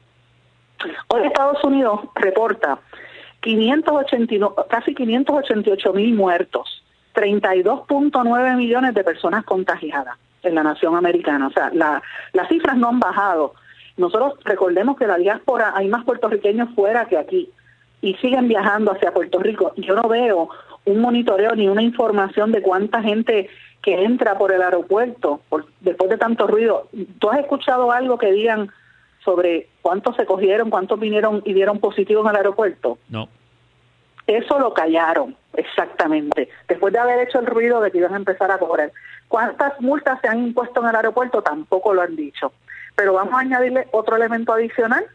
hoy 1.08 1.22
Estados 1.22 1.64
Unidos 1.64 2.00
reporta 2.14 2.78
589, 3.40 4.54
casi 4.68 4.94
588 4.94 5.92
mil 5.94 6.14
muertos, 6.14 6.81
32.9 7.14 8.56
millones 8.56 8.94
de 8.94 9.04
personas 9.04 9.44
contagiadas 9.44 10.16
en 10.42 10.54
la 10.54 10.62
nación 10.62 10.96
americana. 10.96 11.46
O 11.46 11.50
sea, 11.50 11.70
la, 11.72 12.02
las 12.32 12.48
cifras 12.48 12.76
no 12.76 12.88
han 12.88 13.00
bajado. 13.00 13.54
Nosotros 13.96 14.34
recordemos 14.44 14.96
que 14.96 15.06
la 15.06 15.16
diáspora 15.16 15.72
hay 15.74 15.88
más 15.88 16.04
puertorriqueños 16.04 16.70
fuera 16.74 17.04
que 17.06 17.18
aquí 17.18 17.50
y 18.00 18.14
siguen 18.14 18.48
viajando 18.48 18.92
hacia 18.92 19.12
Puerto 19.12 19.38
Rico. 19.38 19.72
Yo 19.76 19.94
no 19.94 20.08
veo 20.08 20.48
un 20.84 21.00
monitoreo 21.00 21.54
ni 21.54 21.68
una 21.68 21.82
información 21.82 22.50
de 22.52 22.62
cuánta 22.62 23.02
gente 23.02 23.48
que 23.82 24.04
entra 24.04 24.38
por 24.38 24.52
el 24.52 24.62
aeropuerto 24.62 25.40
después 25.80 26.10
de 26.10 26.18
tanto 26.18 26.46
ruido. 26.46 26.88
¿Tú 27.18 27.30
has 27.30 27.40
escuchado 27.40 27.92
algo 27.92 28.18
que 28.18 28.32
digan 28.32 28.70
sobre 29.24 29.68
cuántos 29.82 30.16
se 30.16 30.26
cogieron, 30.26 30.70
cuántos 30.70 30.98
vinieron 30.98 31.42
y 31.44 31.52
dieron 31.52 31.78
positivos 31.78 32.28
el 32.28 32.36
aeropuerto? 32.36 32.98
No. 33.08 33.28
Eso 34.36 34.58
lo 34.58 34.72
callaron, 34.72 35.36
exactamente, 35.54 36.48
después 36.68 36.92
de 36.92 36.98
haber 36.98 37.26
hecho 37.26 37.38
el 37.38 37.46
ruido 37.46 37.80
de 37.80 37.90
que 37.90 37.98
iban 37.98 38.14
a 38.14 38.16
empezar 38.16 38.50
a 38.50 38.58
cobrar. 38.58 38.92
¿Cuántas 39.28 39.80
multas 39.80 40.20
se 40.20 40.28
han 40.28 40.38
impuesto 40.38 40.80
en 40.82 40.88
el 40.88 40.96
aeropuerto? 40.96 41.42
Tampoco 41.42 41.94
lo 41.94 42.02
han 42.02 42.16
dicho. 42.16 42.52
Pero 42.94 43.14
vamos 43.14 43.34
a 43.34 43.40
añadirle 43.40 43.88
otro 43.92 44.16
elemento 44.16 44.52
adicional. 44.52 45.06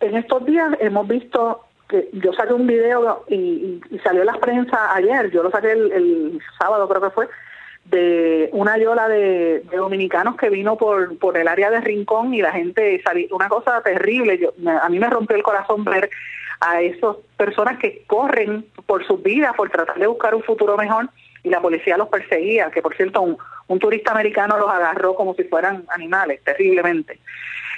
En 0.00 0.16
estos 0.16 0.44
días 0.46 0.70
hemos 0.80 1.06
visto 1.06 1.64
que 1.88 2.08
yo 2.12 2.32
saqué 2.32 2.54
un 2.54 2.66
video 2.66 3.24
y, 3.28 3.80
salió 4.02 4.22
en 4.22 4.26
la 4.26 4.34
prensa 4.34 4.94
ayer, 4.94 5.30
yo 5.30 5.42
lo 5.42 5.50
saqué 5.50 5.72
el, 5.72 6.40
sábado 6.58 6.88
creo 6.88 7.02
que 7.02 7.10
fue, 7.10 7.28
de 7.84 8.48
una 8.52 8.78
yola 8.78 9.08
de, 9.08 9.64
dominicanos 9.72 10.36
que 10.36 10.48
vino 10.48 10.76
por, 10.76 11.18
por 11.18 11.36
el 11.36 11.48
área 11.48 11.70
de 11.70 11.80
Rincón 11.80 12.32
y 12.32 12.40
la 12.40 12.52
gente 12.52 13.02
salió, 13.02 13.26
una 13.34 13.48
cosa 13.48 13.82
terrible, 13.82 14.38
yo, 14.38 14.52
a 14.80 14.88
mí 14.88 14.98
me 14.98 15.10
rompió 15.10 15.36
el 15.36 15.42
corazón 15.42 15.84
ver 15.84 16.08
a 16.60 16.80
esas 16.82 17.16
personas 17.36 17.78
que 17.78 18.04
corren 18.06 18.66
por 18.86 19.06
sus 19.06 19.22
vidas, 19.22 19.54
por 19.56 19.70
tratar 19.70 19.98
de 19.98 20.06
buscar 20.06 20.34
un 20.34 20.42
futuro 20.42 20.76
mejor 20.76 21.08
y 21.42 21.48
la 21.48 21.60
policía 21.60 21.96
los 21.96 22.08
perseguía, 22.08 22.70
que 22.70 22.82
por 22.82 22.94
cierto 22.94 23.22
un, 23.22 23.78
turista 23.78 24.12
americano 24.12 24.58
los 24.58 24.68
agarró 24.68 25.14
como 25.14 25.34
si 25.34 25.44
fueran 25.44 25.84
animales, 25.88 26.42
terriblemente. 26.44 27.18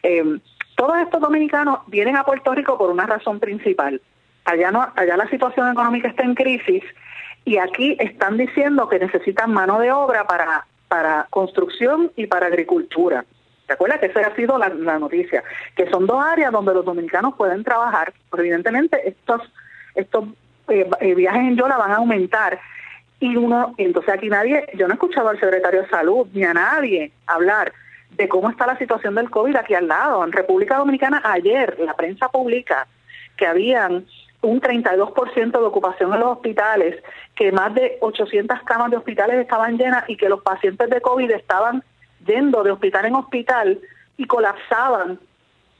Eh, 0.03 0.39
todos 0.75 0.99
estos 0.99 1.21
dominicanos 1.21 1.81
vienen 1.87 2.17
a 2.17 2.25
Puerto 2.25 2.53
Rico 2.55 2.77
por 2.77 2.91
una 2.91 3.07
razón 3.07 3.39
principal. 3.39 4.01
Allá, 4.45 4.73
no, 4.73 4.93
allá 4.97 5.17
la 5.17 5.29
situación 5.29 5.71
económica 5.71 6.09
está 6.09 6.25
en 6.25 6.35
crisis 6.35 6.83
y 7.45 7.59
aquí 7.59 7.97
están 8.01 8.37
diciendo 8.37 8.89
que 8.89 8.99
necesitan 8.99 9.53
mano 9.53 9.79
de 9.79 9.93
obra 9.93 10.27
para, 10.27 10.67
para 10.89 11.29
construcción 11.31 12.11
y 12.17 12.27
para 12.27 12.47
agricultura. 12.47 13.25
¿Te 13.73 13.77
acuerdas 13.77 14.01
que 14.01 14.07
esa 14.09 14.21
ha 14.21 14.37
sido 14.37 14.59
la, 14.59 14.69
noticia? 14.99 15.43
Que 15.75 15.89
son 15.89 16.07
dos 16.07 16.23
áreas 16.23 16.53
donde 16.53 16.75
los 16.75 16.85
dominicanos 16.85 17.35
pueden 17.39 17.65
trabajar. 17.65 18.13
Pero 18.31 18.43
evidentemente 18.43 19.09
estos, 19.09 19.41
estos 19.95 20.27
eh, 20.69 20.87
eh, 21.01 21.15
viajes 21.15 21.41
en 21.41 21.57
Yola 21.57 21.79
van 21.79 21.93
a 21.93 21.97
aumentar. 21.97 22.61
Y 23.19 23.35
uno, 23.35 23.75
entonces 23.79 24.13
aquí 24.13 24.29
nadie, 24.29 24.67
yo 24.75 24.87
no 24.87 24.93
he 24.93 24.97
escuchado 24.97 25.31
al 25.31 25.41
secretario 25.41 25.81
de 25.81 25.89
Salud 25.89 26.29
ni 26.35 26.45
a 26.45 26.53
nadie 26.53 27.13
hablar 27.27 27.73
de 28.11 28.29
cómo 28.29 28.51
está 28.51 28.67
la 28.67 28.77
situación 28.77 29.15
del 29.15 29.31
COVID 29.31 29.57
aquí 29.57 29.73
al 29.73 29.89
lado. 29.89 30.23
En 30.23 30.33
República 30.33 30.77
Dominicana 30.77 31.23
ayer 31.25 31.79
la 31.79 31.95
prensa 31.95 32.29
publica 32.29 32.87
que 33.39 33.47
habían 33.47 34.05
un 34.43 34.61
32% 34.61 35.51
de 35.51 35.65
ocupación 35.65 36.13
en 36.13 36.21
los 36.21 36.33
hospitales, 36.33 37.03
que 37.35 37.53
más 37.53 37.73
de 37.75 37.97
800 38.03 38.65
camas 38.65 38.91
de 38.91 38.99
hospitales 38.99 39.37
estaban 39.37 39.79
llenas 39.79 40.05
y 40.09 40.19
que 40.19 40.29
los 40.29 40.43
pacientes 40.43 40.91
de 40.91 41.01
COVID 41.01 41.31
estaban 41.31 41.83
yendo 42.27 42.63
de 42.63 42.71
hospital 42.71 43.07
en 43.07 43.15
hospital 43.15 43.81
y 44.17 44.27
colapsaban 44.27 45.19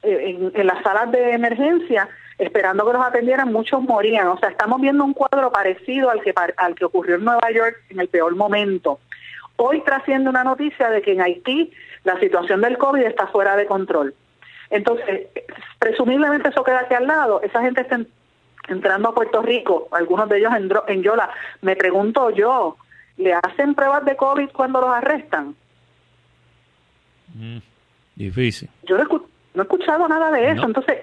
eh, 0.03 0.51
en, 0.55 0.67
las 0.67 0.83
salas 0.83 1.13
de 1.13 1.33
emergencia 1.33 2.09
esperando 2.39 2.85
que 2.85 2.93
los 2.93 3.05
atendieran, 3.05 3.53
muchos 3.53 3.81
morían. 3.83 4.27
O 4.29 4.39
sea, 4.39 4.49
estamos 4.49 4.81
viendo 4.81 5.05
un 5.05 5.15
cuadro 5.15 5.53
parecido 5.53 6.11
al 6.11 6.21
que, 6.23 6.35
al 6.57 6.75
que 6.75 6.85
ocurrió 6.85 7.17
en 7.17 7.25
Nueva 7.25 7.51
York 7.53 7.77
en 7.91 8.01
el 8.01 8.09
peor 8.09 8.35
momento. 8.35 8.99
Hoy 9.57 9.81
trasciende 9.83 10.29
una 10.29 10.43
noticia 10.43 10.91
de 10.91 11.03
que 11.03 11.13
en 11.13 11.21
Haití 11.21 11.73
la 12.05 12.19
situación 12.19 12.61
del 12.63 12.79
COVID 12.79 13.03
está 13.03 13.29
fuera 13.29 13.55
de 13.55 13.67
control. 13.67 14.15
Entonces, 14.71 15.29
presumiblemente 15.79 16.49
eso 16.49 16.65
queda 16.65 16.81
aquí 16.81 16.95
al 16.95 17.07
lado. 17.07 17.43
Esa 17.43 17.61
gente 17.61 17.83
está 17.83 18.01
entrando 18.69 19.11
a 19.11 19.15
Puerto 19.15 19.43
Rico, 19.43 19.89
algunos 19.93 20.29
de 20.29 20.39
ellos 20.39 20.53
en, 20.57 20.71
en 20.89 21.03
Yola. 21.03 21.31
Me 21.61 21.77
pregunto 21.77 22.31
yo, 22.31 22.77
¿le 23.19 23.35
hacen 23.35 23.75
pruebas 23.75 24.05
de 24.05 24.17
COVID 24.17 24.51
cuando 24.51 24.81
los 24.81 24.91
arrestan? 24.91 25.55
Mm, 27.35 27.59
difícil. 28.17 28.69
Yo 28.85 28.97
no 28.97 29.05
he, 29.05 29.63
escuchado 29.63 30.09
nada 30.09 30.31
de 30.31 30.51
eso. 30.51 30.65
Entonces, 30.65 30.99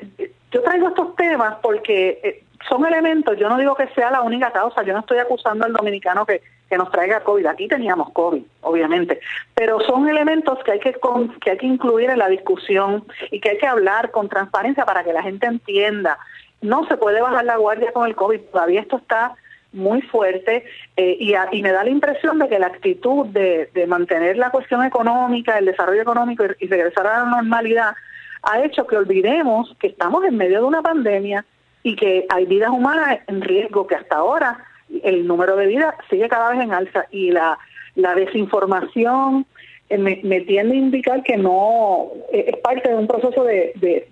yo 0.52 0.62
traigo 0.62 0.90
estos 0.90 1.16
temas 1.16 1.58
porque 1.62 2.20
eh, 2.24 2.44
son 2.68 2.86
elementos, 2.86 3.38
yo 3.38 3.50
no 3.50 3.58
digo 3.58 3.76
que 3.76 3.88
sea 3.90 4.12
la 4.12 4.22
única 4.22 4.52
causa, 4.52 4.84
yo 4.84 4.94
no 4.94 5.00
estoy 5.00 5.20
acusando 5.20 5.66
al 5.66 5.74
dominicano 5.74 6.26
que 6.26 6.42
que 6.70 6.78
nos 6.78 6.92
traiga 6.92 7.22
COVID. 7.22 7.48
Aquí 7.48 7.68
teníamos 7.68 8.12
COVID, 8.12 8.44
obviamente, 8.62 9.20
pero 9.56 9.82
son 9.82 10.08
elementos 10.08 10.60
que 10.64 10.74
hay 10.74 10.80
que, 10.80 10.96
que 11.42 11.52
hay 11.52 11.58
que 11.58 11.66
incluir 11.66 12.12
en 12.12 12.20
la 12.20 12.30
discusión 12.30 13.06
y 13.32 13.40
que 13.40 13.50
hay 13.50 13.58
que 13.58 13.68
hablar 13.68 14.12
con 14.12 14.30
transparencia 14.30 14.86
para 14.86 15.04
que 15.04 15.14
la 15.14 15.24
gente 15.24 15.48
entienda. 15.48 16.20
No 16.62 16.86
se 16.88 16.98
puede 16.98 17.22
bajar 17.22 17.46
la 17.46 17.58
guardia 17.58 17.92
con 17.92 18.08
el 18.08 18.16
COVID, 18.16 18.40
todavía 18.52 18.82
esto 18.82 18.98
está 18.98 19.36
muy 19.72 20.02
fuerte 20.02 20.66
eh, 20.98 21.18
y, 21.20 21.34
y, 21.52 21.62
me 21.62 21.72
da 21.72 21.84
la 21.84 21.90
impresión 21.90 22.40
de 22.40 22.50
que 22.50 22.60
la 22.60 22.68
actitud 22.68 23.28
de, 23.28 23.70
mantener 23.88 24.38
la 24.38 24.50
cuestión 24.50 24.84
económica, 24.84 25.58
el 25.58 25.66
desarrollo 25.66 26.02
económico 26.02 26.44
y, 26.60 26.68
regresar 26.68 27.06
a 27.06 27.24
la 27.24 27.30
normalidad 27.30 27.94
ha 28.42 28.64
hecho 28.64 28.88
que 28.88 28.98
olvidemos 28.98 29.76
que 29.80 29.88
estamos 29.88 30.24
en 30.26 30.38
medio 30.38 30.60
de 30.60 30.66
una 30.66 30.82
pandemia 30.82 31.46
y 31.84 31.96
que 31.96 32.26
hay 32.30 32.46
vidas 32.46 32.70
humanas 32.70 33.20
en 33.28 33.42
riesgo 33.42 33.86
que 33.86 33.96
hasta 33.96 34.18
ahora 34.18 34.66
el 35.04 35.28
número 35.28 35.56
de 35.56 35.68
vidas 35.68 35.94
sigue 36.10 36.28
cada 36.30 36.52
vez 36.52 36.62
en 36.62 36.74
alza. 36.74 37.06
Y 37.12 37.32
la, 37.32 37.60
la 37.96 38.16
desinformación 38.16 39.46
eh, 39.90 39.98
me, 39.98 40.42
tiende 40.42 40.76
a 40.76 40.80
indicar 40.80 41.22
que 41.24 41.38
no 41.38 42.08
eh, 42.32 42.46
es 42.48 42.58
parte 42.62 42.90
de 42.90 42.96
un 42.96 43.08
proceso 43.08 43.44
de 43.44 44.08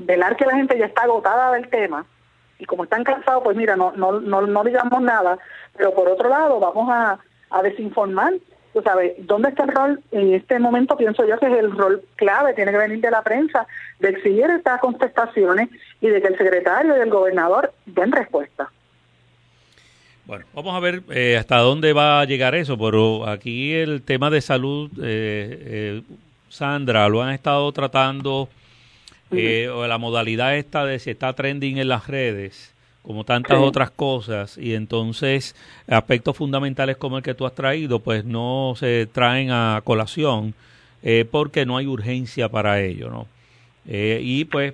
velar 0.00 0.36
que 0.36 0.46
la 0.46 0.56
gente 0.56 0.78
ya 0.78 0.86
está 0.86 1.02
agotada 1.02 1.52
del 1.52 1.68
tema 1.68 2.06
y 2.64 2.66
como 2.66 2.84
están 2.84 3.04
cansados, 3.04 3.44
pues 3.44 3.56
mira, 3.56 3.76
no, 3.76 3.92
no, 3.92 4.20
no, 4.20 4.40
no 4.42 4.64
digamos 4.64 5.00
nada, 5.02 5.38
pero 5.76 5.94
por 5.94 6.08
otro 6.08 6.30
lado 6.30 6.58
vamos 6.58 6.88
a, 6.90 7.18
a 7.50 7.62
desinformar. 7.62 8.32
Tú 8.72 8.82
sabes, 8.82 9.12
¿dónde 9.18 9.50
está 9.50 9.64
el 9.64 9.72
rol? 9.72 10.00
En 10.10 10.34
este 10.34 10.58
momento 10.58 10.96
pienso 10.96 11.24
yo 11.24 11.38
que 11.38 11.46
es 11.46 11.58
el 11.58 11.70
rol 11.76 12.02
clave, 12.16 12.54
tiene 12.54 12.72
que 12.72 12.78
venir 12.78 13.00
de 13.00 13.10
la 13.10 13.22
prensa, 13.22 13.66
de 14.00 14.08
exigir 14.08 14.50
estas 14.50 14.80
contestaciones 14.80 15.68
y 16.00 16.08
de 16.08 16.20
que 16.20 16.28
el 16.28 16.38
secretario 16.38 16.96
y 16.96 17.00
el 17.00 17.10
gobernador 17.10 17.72
den 17.86 18.10
respuesta. 18.10 18.70
Bueno, 20.24 20.46
vamos 20.54 20.74
a 20.74 20.80
ver 20.80 21.02
eh, 21.10 21.36
hasta 21.36 21.58
dónde 21.58 21.92
va 21.92 22.20
a 22.20 22.24
llegar 22.24 22.54
eso, 22.54 22.78
pero 22.78 23.28
aquí 23.28 23.74
el 23.74 24.02
tema 24.02 24.30
de 24.30 24.40
salud, 24.40 24.90
eh, 25.02 25.02
eh, 25.02 26.02
Sandra, 26.48 27.06
lo 27.08 27.22
han 27.22 27.34
estado 27.34 27.70
tratando, 27.72 28.48
o 29.30 29.86
la 29.86 29.98
modalidad 29.98 30.56
esta 30.56 30.84
de 30.84 30.98
si 30.98 31.10
está 31.10 31.32
trending 31.32 31.78
en 31.78 31.88
las 31.88 32.06
redes, 32.06 32.72
como 33.02 33.24
tantas 33.24 33.58
otras 33.58 33.90
cosas, 33.90 34.56
y 34.56 34.74
entonces 34.74 35.54
aspectos 35.88 36.36
fundamentales 36.36 36.96
como 36.96 37.18
el 37.18 37.22
que 37.22 37.34
tú 37.34 37.44
has 37.44 37.54
traído, 37.54 37.98
pues 38.00 38.24
no 38.24 38.74
se 38.76 39.06
traen 39.12 39.50
a 39.50 39.82
colación 39.84 40.54
porque 41.30 41.66
no 41.66 41.76
hay 41.76 41.86
urgencia 41.86 42.48
para 42.48 42.80
ello, 42.80 43.10
¿no? 43.10 43.26
y 43.86 44.46
pues 44.46 44.72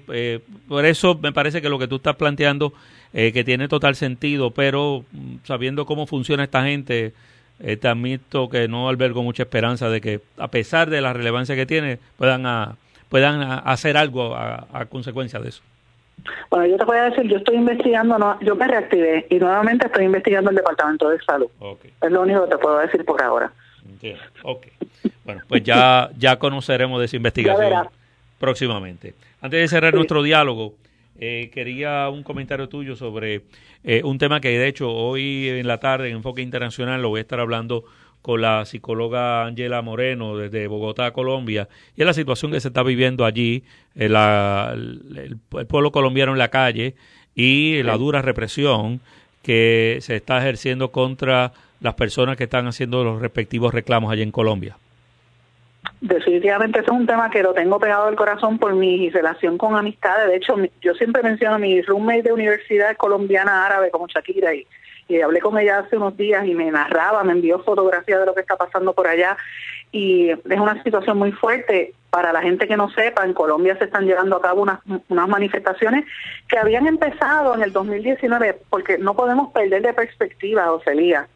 por 0.69 0.85
eso 0.85 1.19
me 1.21 1.33
parece 1.33 1.61
que 1.61 1.69
lo 1.69 1.81
que 1.81 1.89
tú 1.89 1.97
estás 1.97 2.15
planteando 2.15 2.73
eh, 3.13 3.33
que 3.33 3.43
tiene 3.43 3.67
total 3.67 3.97
sentido, 3.97 4.53
pero 4.53 5.05
mm, 5.11 5.37
sabiendo 5.43 5.85
cómo 5.85 6.07
funciona 6.07 6.45
esta 6.45 6.63
gente, 6.63 7.13
eh, 7.59 7.77
te 7.77 7.89
admito 7.89 8.49
que 8.49 8.69
no 8.69 8.89
albergo 8.89 9.25
mucha 9.25 9.43
esperanza 9.43 9.91
de 9.91 10.01
que, 10.01 10.21
a 10.39 10.49
pesar 10.49 10.91
de 10.91 11.01
la 11.01 11.13
relevancia 11.13 11.57
que 11.57 11.67
tiene, 11.67 11.99
puedan, 12.17 12.47
a, 12.47 12.77
puedan 13.11 13.43
hacer 13.43 13.99
algo 13.99 14.35
a, 14.35 14.87
consecuencia 14.89 15.39
de 15.41 15.51
eso. 15.51 15.63
Bueno, 16.51 16.67
yo 16.67 16.77
te 16.77 16.85
voy 16.85 16.99
a 16.99 17.11
decir, 17.11 17.25
yo 17.29 17.39
estoy 17.39 17.57
investigando, 17.57 18.19
no, 18.19 18.41
yo 18.41 18.55
me 18.55 18.67
reactivé 18.67 19.27
y 19.31 19.39
nuevamente 19.39 19.87
estoy 19.87 20.05
investigando 20.05 20.51
el 20.51 20.57
Departamento 20.57 21.11
de 21.11 21.19
Salud. 21.21 21.49
Es 22.01 22.11
lo 22.11 22.23
único 22.23 22.45
que 22.45 22.51
te 22.51 22.59
puedo 22.59 22.79
decir 22.79 23.05
por 23.05 23.23
ahora. 23.23 23.51
Entiendo. 23.87 24.23
Bueno, 25.25 25.43
pues 25.49 25.63
ya, 25.63 26.11
ya 26.17 26.39
conoceremos 26.39 26.99
de 27.01 27.07
esa 27.07 27.17
investigación 27.17 27.89
próximamente. 28.39 29.15
Antes 29.41 29.61
de 29.61 29.69
cerrar 29.69 29.95
nuestro 29.95 30.23
diálogo, 30.23 30.75
eh, 31.19 31.51
quería 31.53 32.09
un 32.09 32.23
comentario 32.23 32.69
tuyo 32.69 32.97
sobre 32.97 33.43
eh, 33.85 34.03
un 34.05 34.19
tema 34.19 34.41
que 34.41 34.59
de 34.59 34.69
hecho 34.69 34.91
hoy 34.91 35.49
en 35.49 35.67
la 35.67 35.79
tarde 35.79 36.09
en 36.09 36.17
Enfoque 36.17 36.43
Internacional 36.43 37.03
lo 37.03 37.11
voy 37.11 37.19
a 37.19 37.23
estar 37.23 37.41
hablando 37.41 37.85
con 38.23 38.43
la 38.43 38.65
psicóloga 38.65 39.45
Angela 39.45 39.83
Moreno 39.83 40.37
desde 40.37 40.67
Bogotá, 40.67 41.13
Colombia, 41.13 41.69
y 41.97 42.03
es 42.03 42.07
la 42.07 42.13
situación 42.13 42.53
que 42.53 42.61
se 42.61 42.69
está 42.69 42.83
viviendo 42.83 43.25
allí, 43.25 43.65
eh, 43.95 44.07
el, 44.07 45.37
pueblo 45.67 45.91
colombiano 45.93 46.33
en 46.33 46.39
la 46.39 46.49
calle 46.49 46.95
y 47.35 47.83
la 47.83 47.97
dura 47.97 48.23
represión 48.23 49.01
que 49.43 49.99
se 50.01 50.17
está 50.17 50.39
ejerciendo 50.39 50.91
contra 50.91 51.53
las 51.81 51.95
personas 51.95 52.37
que 52.37 52.45
están 52.45 52.67
haciendo 52.67 53.03
los 53.05 53.21
respectivos 53.21 53.73
reclamos 53.73 54.13
allá 54.13 54.23
en 54.23 54.33
Colombia? 54.33 54.77
Definitivamente 56.03 56.81
ese 56.81 56.91
es 56.91 56.97
un 56.97 57.07
tema 57.07 57.31
que 57.31 57.43
lo 57.43 57.55
tengo 57.55 57.79
pegado 57.79 58.07
al 58.07 58.17
corazón 58.17 58.59
por 58.59 58.75
mi 58.75 59.09
relación 59.11 59.57
con 59.57 59.77
amistades. 59.77 60.29
De 60.29 60.37
hecho, 60.37 60.57
yo 60.83 60.95
siempre 60.95 61.23
menciono 61.23 61.57
a 61.57 61.59
mi 61.59 61.81
roommate 61.83 62.23
de 62.23 62.33
universidad 62.33 62.97
colombiana 62.97 63.67
árabe 63.67 63.91
como 63.91 64.07
Shakira 64.07 64.55
y, 64.55 64.67
y 65.11 65.21
hablé 65.21 65.41
con 65.41 65.59
ella 65.59 65.81
hace 65.81 65.97
unos 65.97 66.17
días 66.17 66.47
y 66.47 66.55
me 66.55 66.71
narraba, 66.71 67.25
me 67.25 67.33
envió 67.33 67.59
fotografías 67.61 68.21
de 68.21 68.27
lo 68.27 68.35
que 68.35 68.43
está 68.43 68.57
pasando 68.57 68.93
por 68.93 69.09
allá 69.09 69.37
y 69.93 70.31
es 70.31 70.61
una 70.61 70.81
situación 70.83 71.19
muy 71.19 71.33
fuerte. 71.33 71.95
Para 72.11 72.33
la 72.33 72.43
gente 72.43 72.67
que 72.67 72.77
no 72.77 72.91
sepa, 72.91 73.25
en 73.25 73.35
Colombia 73.35 73.77
se 73.79 73.85
están 73.85 74.05
llevando 74.05 74.37
a 74.37 74.43
cabo 74.43 74.63
unas, 74.63 74.81
unas 75.09 75.29
manifestaciones 75.29 76.05
que 76.49 76.59
habían 76.59 76.87
empezado 76.89 77.55
en 77.55 77.63
el 77.63 77.73
2019, 77.73 78.59
porque 78.69 78.99
no 78.99 79.15
podemos 79.15 79.53
perder 79.53 79.83
de 79.83 79.93
perspectiva, 79.93 80.73
Oselía. 80.73 81.29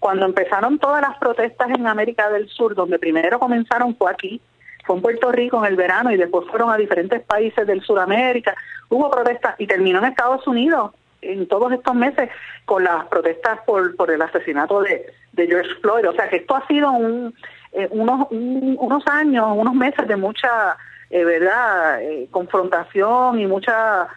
Cuando 0.00 0.26
empezaron 0.26 0.78
todas 0.78 1.00
las 1.00 1.16
protestas 1.18 1.70
en 1.70 1.86
América 1.86 2.28
del 2.30 2.48
Sur, 2.48 2.74
donde 2.74 2.98
primero 2.98 3.38
comenzaron 3.38 3.96
fue 3.96 4.10
aquí, 4.10 4.40
fue 4.84 4.96
en 4.96 5.02
Puerto 5.02 5.30
Rico 5.30 5.58
en 5.58 5.72
el 5.72 5.76
verano 5.76 6.10
y 6.10 6.16
después 6.16 6.48
fueron 6.48 6.70
a 6.70 6.76
diferentes 6.76 7.22
países 7.22 7.66
del 7.66 7.82
Sudamérica, 7.82 8.56
hubo 8.88 9.10
protestas 9.10 9.54
y 9.58 9.66
terminó 9.66 9.98
en 9.98 10.06
Estados 10.06 10.46
Unidos 10.46 10.92
en 11.22 11.46
todos 11.48 11.72
estos 11.72 11.94
meses 11.94 12.30
con 12.64 12.84
las 12.84 13.06
protestas 13.06 13.60
por, 13.66 13.94
por 13.96 14.10
el 14.10 14.22
asesinato 14.22 14.82
de, 14.82 15.06
de 15.32 15.46
George 15.46 15.74
Floyd. 15.80 16.08
O 16.08 16.12
sea 16.14 16.28
que 16.28 16.36
esto 16.36 16.56
ha 16.56 16.66
sido 16.66 16.90
un, 16.90 17.34
eh, 17.72 17.88
unos, 17.90 18.26
unos 18.30 19.06
años, 19.06 19.46
unos 19.54 19.74
meses 19.74 20.08
de 20.08 20.16
mucha, 20.16 20.76
eh, 21.10 21.24
¿verdad?, 21.24 22.02
eh, 22.02 22.26
confrontación 22.30 23.38
y 23.38 23.46
mucha, 23.46 24.08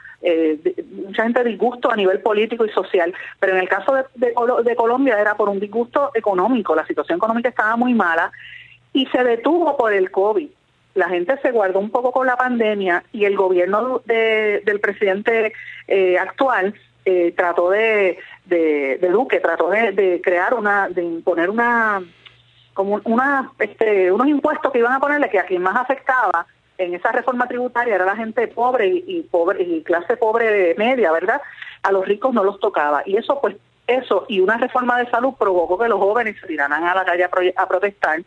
mucha 1.06 1.24
gente 1.24 1.44
disgusto 1.44 1.92
a 1.92 1.96
nivel 1.98 2.22
político 2.22 2.66
y 2.66 2.70
social. 2.70 3.14
Pero 3.40 3.54
en 3.54 3.60
el 3.60 3.68
caso 3.68 3.94
de, 3.94 4.04
de, 4.16 4.76
Colombia 4.76 5.20
era 5.20 5.36
por 5.36 5.50
un 5.50 5.60
disgusto 5.60 6.12
económico, 6.14 6.74
la 6.74 6.88
situación 6.88 7.18
económica 7.18 7.50
estaba 7.50 7.76
muy 7.76 7.94
mala 7.94 8.32
y 8.94 9.06
se 9.08 9.24
detuvo 9.26 9.76
por 9.76 9.94
el 9.94 10.10
COVID. 10.10 10.50
La 10.96 11.10
gente 11.10 11.38
se 11.42 11.52
guardó 11.52 11.80
un 11.80 11.92
poco 11.92 12.12
con 12.12 12.28
la 12.28 12.38
pandemia 12.38 13.04
y 13.12 13.26
el 13.26 13.36
gobierno 13.36 14.02
de, 14.06 14.62
del 14.66 14.80
presidente 14.80 15.54
actual 16.20 16.74
trató 17.36 17.70
de, 17.70 18.18
de, 18.46 19.10
Duque, 19.12 19.40
trató 19.40 19.70
de, 19.70 19.92
de 19.92 20.22
crear 20.22 20.54
una, 20.54 20.90
de 20.90 21.04
imponer 21.04 21.50
una 21.50 22.02
como 22.80 23.02
una, 23.04 23.52
este, 23.60 24.10
unos 24.10 24.28
impuestos 24.28 24.72
que 24.72 24.80
iban 24.80 24.94
a 24.94 25.02
ponerle 25.02 25.30
que 25.30 25.38
a 25.38 25.46
quien 25.46 25.62
más 25.62 25.76
afectaba 25.76 26.46
en 26.78 26.94
esa 26.94 27.12
reforma 27.12 27.46
tributaria 27.46 27.96
era 27.96 28.06
la 28.06 28.16
gente 28.16 28.48
pobre 28.48 28.88
y, 28.88 29.22
pobre 29.30 29.62
y 29.64 29.84
clase 29.84 30.16
pobre 30.16 30.76
media, 30.78 31.12
¿verdad? 31.12 31.42
A 31.84 31.92
los 31.92 32.06
ricos 32.06 32.34
no 32.34 32.42
los 32.42 32.58
tocaba 32.62 33.04
y 33.06 33.18
eso 33.18 33.40
pues 33.42 33.58
eso 33.86 34.26
y 34.30 34.40
una 34.40 34.56
reforma 34.56 34.98
de 34.98 35.10
salud 35.10 35.34
provocó 35.38 35.78
que 35.78 35.90
los 35.90 36.00
jóvenes 36.00 36.38
se 36.40 36.48
tiraran 36.48 36.84
a 36.84 36.96
la 36.96 37.04
calle 37.04 37.26
a, 37.58 37.68
protestar. 37.68 38.22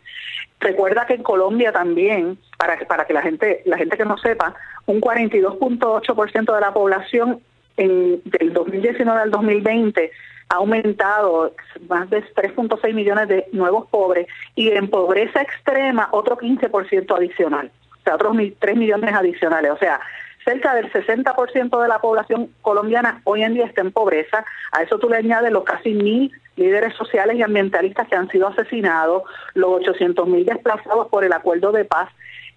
Recuerda 0.61 1.07
que 1.07 1.15
en 1.15 1.23
Colombia 1.23 1.73
también, 1.73 2.37
para, 2.59 2.79
para 2.87 3.07
que 3.07 3.15
la 3.15 3.23
gente 3.23 3.63
la 3.65 3.79
gente 3.79 3.97
que 3.97 4.05
no 4.05 4.19
sepa, 4.19 4.55
un 4.85 5.01
42.8% 5.01 6.55
de 6.55 6.61
la 6.61 6.75
población 6.75 7.41
en, 7.77 8.23
del 8.25 8.53
2019 8.53 9.21
al 9.21 9.31
2020 9.31 10.11
ha 10.49 10.57
aumentado 10.57 11.55
más 11.89 12.11
de 12.11 12.23
3.6 12.23 12.93
millones 12.93 13.29
de 13.29 13.47
nuevos 13.53 13.89
pobres 13.89 14.27
y 14.55 14.71
en 14.71 14.89
pobreza 14.89 15.41
extrema 15.41 16.09
otro 16.13 16.37
15% 16.37 17.17
adicional, 17.17 17.71
o 17.91 18.03
sea, 18.05 18.17
otros 18.17 18.37
3 18.59 18.77
millones 18.77 19.15
adicionales. 19.15 19.71
O 19.73 19.79
sea, 19.79 20.01
cerca 20.45 20.75
del 20.75 20.93
60% 20.93 21.83
de 21.83 21.89
la 21.89 22.01
población 22.01 22.51
colombiana 22.61 23.23
hoy 23.25 23.43
en 23.43 23.55
día 23.55 23.67
está 23.67 23.81
en 23.81 23.93
pobreza. 23.93 24.45
A 24.73 24.83
eso 24.83 24.99
tú 24.99 25.09
le 25.09 25.17
añades 25.17 25.53
los 25.53 25.65
casi 25.65 25.95
mil 25.95 26.31
líderes 26.57 26.95
sociales 26.95 27.37
y 27.37 27.43
ambientalistas 27.43 28.09
que 28.09 28.17
han 28.17 28.29
sido 28.29 28.49
asesinados, 28.49 29.23
los 29.55 29.71
800 29.81 30.29
mil 30.29 30.45
desplazados 30.45 31.09
por 31.09 31.25
el 31.25 31.33
acuerdo 31.33 31.73
de 31.73 31.87
paz 31.87 32.11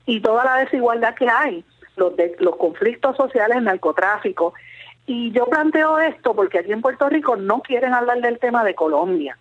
y 0.06 0.20
toda 0.20 0.44
la 0.44 0.58
desigualdad 0.58 1.16
que 1.16 1.30
hay, 1.30 1.64
los, 1.96 2.14
los 2.40 2.56
conflictos 2.58 3.16
sociales, 3.16 3.58
el 3.58 3.64
narcotráfico 3.64 4.54
y 5.08 5.32
yo 5.32 5.46
planteo 5.46 6.00
esto 6.00 6.34
porque 6.34 6.60
aquí 6.60 6.72
en 6.72 6.82
Puerto 6.82 7.08
Rico 7.10 7.36
no 7.36 7.62
quieren 7.62 7.94
hablar 7.94 8.22
del 8.22 8.40
tema 8.40 8.64
de 8.64 8.74
Colombia. 8.74 9.38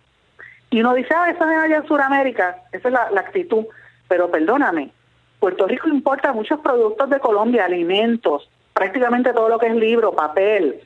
Y 0.69 0.81
uno 0.81 0.93
dice, 0.93 1.13
ah, 1.15 1.29
eso 1.29 1.49
es 1.49 1.57
allá 1.57 1.77
en 1.77 1.87
Sudamérica, 1.87 2.57
esa 2.71 2.87
es 2.87 2.93
la, 2.93 3.19
actitud. 3.19 3.65
Pero 4.07 4.29
perdóname, 4.29 4.91
Puerto 5.39 5.67
Rico 5.67 5.87
importa 5.87 6.33
muchos 6.33 6.59
productos 6.59 7.09
de 7.09 7.19
Colombia, 7.19 7.65
alimentos, 7.65 8.49
prácticamente 8.73 9.33
todo 9.33 9.49
lo 9.49 9.57
que 9.57 9.67
es 9.67 9.75
libro, 9.75 10.11
papel. 10.11 10.81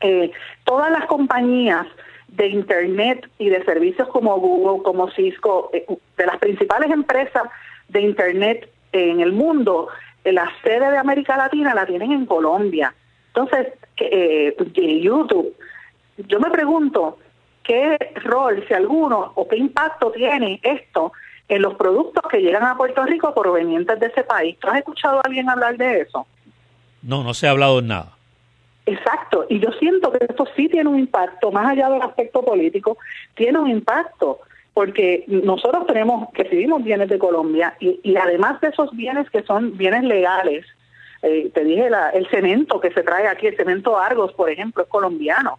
Eh, 0.00 0.30
todas 0.64 0.90
las 0.90 1.06
compañías 1.06 1.86
de 2.28 2.48
Internet 2.48 3.28
y 3.38 3.48
de 3.48 3.64
servicios 3.64 4.08
como 4.08 4.38
Google, 4.38 4.82
como 4.82 5.10
Cisco, 5.10 5.70
eh, 5.72 5.86
de 6.16 6.26
las 6.26 6.38
principales 6.38 6.90
empresas 6.90 7.44
de 7.88 8.02
Internet 8.02 8.70
en 8.92 9.20
el 9.20 9.32
mundo, 9.32 9.88
eh, 10.24 10.32
la 10.32 10.50
sede 10.62 10.90
de 10.90 10.98
América 10.98 11.36
Latina 11.36 11.74
la 11.74 11.86
tienen 11.86 12.12
en 12.12 12.26
Colombia. 12.26 12.94
Entonces, 13.36 13.74
eh, 13.98 14.56
YouTube, 15.02 15.54
yo 16.16 16.40
me 16.40 16.50
pregunto 16.50 17.18
qué 17.62 17.98
rol, 18.24 18.64
si 18.66 18.72
alguno, 18.72 19.32
o 19.34 19.46
qué 19.46 19.58
impacto 19.58 20.10
tiene 20.10 20.58
esto 20.62 21.12
en 21.46 21.60
los 21.60 21.74
productos 21.74 22.22
que 22.30 22.38
llegan 22.38 22.64
a 22.64 22.78
Puerto 22.78 23.04
Rico 23.04 23.34
provenientes 23.34 24.00
de 24.00 24.06
ese 24.06 24.24
país. 24.24 24.56
¿Tú 24.58 24.68
has 24.68 24.78
escuchado 24.78 25.18
a 25.18 25.22
alguien 25.26 25.50
hablar 25.50 25.76
de 25.76 26.00
eso? 26.00 26.26
No, 27.02 27.22
no 27.22 27.34
se 27.34 27.46
ha 27.46 27.50
hablado 27.50 27.80
en 27.80 27.88
nada. 27.88 28.16
Exacto, 28.86 29.44
y 29.50 29.60
yo 29.60 29.70
siento 29.72 30.12
que 30.12 30.24
esto 30.24 30.46
sí 30.56 30.68
tiene 30.68 30.88
un 30.88 30.98
impacto, 30.98 31.52
más 31.52 31.66
allá 31.66 31.90
del 31.90 32.00
aspecto 32.00 32.42
político, 32.42 32.96
tiene 33.34 33.58
un 33.58 33.68
impacto, 33.68 34.38
porque 34.72 35.24
nosotros 35.26 35.86
tenemos, 35.86 36.28
recibimos 36.32 36.82
bienes 36.82 37.10
de 37.10 37.18
Colombia 37.18 37.74
y, 37.80 38.00
y 38.02 38.16
además 38.16 38.60
de 38.62 38.68
esos 38.68 38.92
bienes 38.92 39.28
que 39.28 39.42
son 39.42 39.76
bienes 39.76 40.04
legales, 40.04 40.64
eh, 41.22 41.50
te 41.52 41.64
dije, 41.64 41.88
el 42.14 42.28
cemento 42.28 42.80
que 42.80 42.90
se 42.92 43.02
trae 43.02 43.26
aquí, 43.26 43.46
el 43.46 43.56
cemento 43.56 43.98
Argos, 43.98 44.32
por 44.32 44.50
ejemplo, 44.50 44.82
es 44.82 44.88
colombiano. 44.88 45.58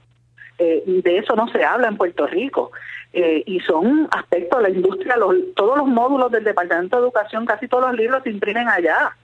Eh, 0.60 0.84
de 0.86 1.18
eso 1.20 1.36
no 1.36 1.48
se 1.50 1.64
habla 1.64 1.88
en 1.88 1.98
Puerto 1.98 2.28
Rico. 2.28 2.72
Eh, 3.14 3.44
y 3.46 3.60
son 3.62 4.08
aspectos 4.12 4.62
de 4.62 4.70
la 4.70 4.76
industria, 4.76 5.16
todos 5.56 5.78
los 5.78 5.88
módulos 5.88 6.32
del 6.32 6.44
Departamento 6.44 6.98
de 6.98 7.04
Educación, 7.04 7.46
casi 7.46 7.68
todos 7.68 7.86
los 7.88 7.96
libros 7.96 8.24
se 8.24 8.30
imprimen 8.30 8.68
allá. 8.68 9.16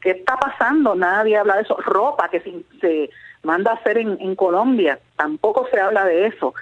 ¿Qué 0.00 0.10
está 0.10 0.36
pasando? 0.36 0.94
Nadie 0.94 1.36
habla 1.36 1.56
de 1.56 1.62
eso. 1.62 1.76
Ropa 1.76 2.28
que 2.28 2.40
se, 2.80 3.10
manda 3.42 3.72
a 3.72 3.74
hacer 3.74 3.98
en, 3.98 4.16
en 4.20 4.34
Colombia, 4.36 4.98
tampoco 5.16 5.66
se 5.70 5.80
habla 5.80 6.04
de 6.04 6.26
eso. 6.26 6.54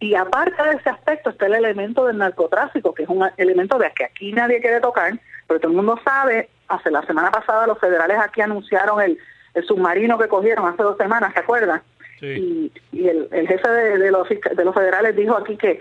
Y 0.00 0.14
aparte 0.14 0.62
de 0.62 0.76
ese 0.76 0.90
aspecto 0.90 1.30
está 1.30 1.46
el 1.46 1.54
elemento 1.54 2.06
del 2.06 2.18
narcotráfico, 2.18 2.94
que 2.94 3.02
es 3.02 3.08
un 3.08 3.28
elemento 3.36 3.78
de 3.78 3.90
que 3.92 4.04
aquí 4.04 4.32
nadie 4.32 4.60
quiere 4.60 4.80
tocar, 4.80 5.18
pero 5.46 5.58
todo 5.58 5.72
el 5.72 5.76
mundo 5.76 5.98
sabe 6.04 6.48
hace 6.68 6.90
la 6.90 7.02
semana 7.02 7.30
pasada 7.30 7.66
los 7.66 7.78
federales 7.78 8.18
aquí 8.18 8.40
anunciaron 8.40 9.00
el, 9.00 9.18
el 9.54 9.64
submarino 9.64 10.18
que 10.18 10.28
cogieron 10.28 10.66
hace 10.66 10.82
dos 10.82 10.96
semanas, 10.96 11.32
¿se 11.32 11.40
acuerdan? 11.40 11.82
Y, 12.20 12.72
el, 12.92 13.28
jefe 13.46 13.68
de, 13.70 14.10
los, 14.10 14.28
de 14.28 14.64
los 14.64 14.74
federales 14.74 15.14
dijo 15.14 15.36
aquí 15.36 15.56
que, 15.56 15.78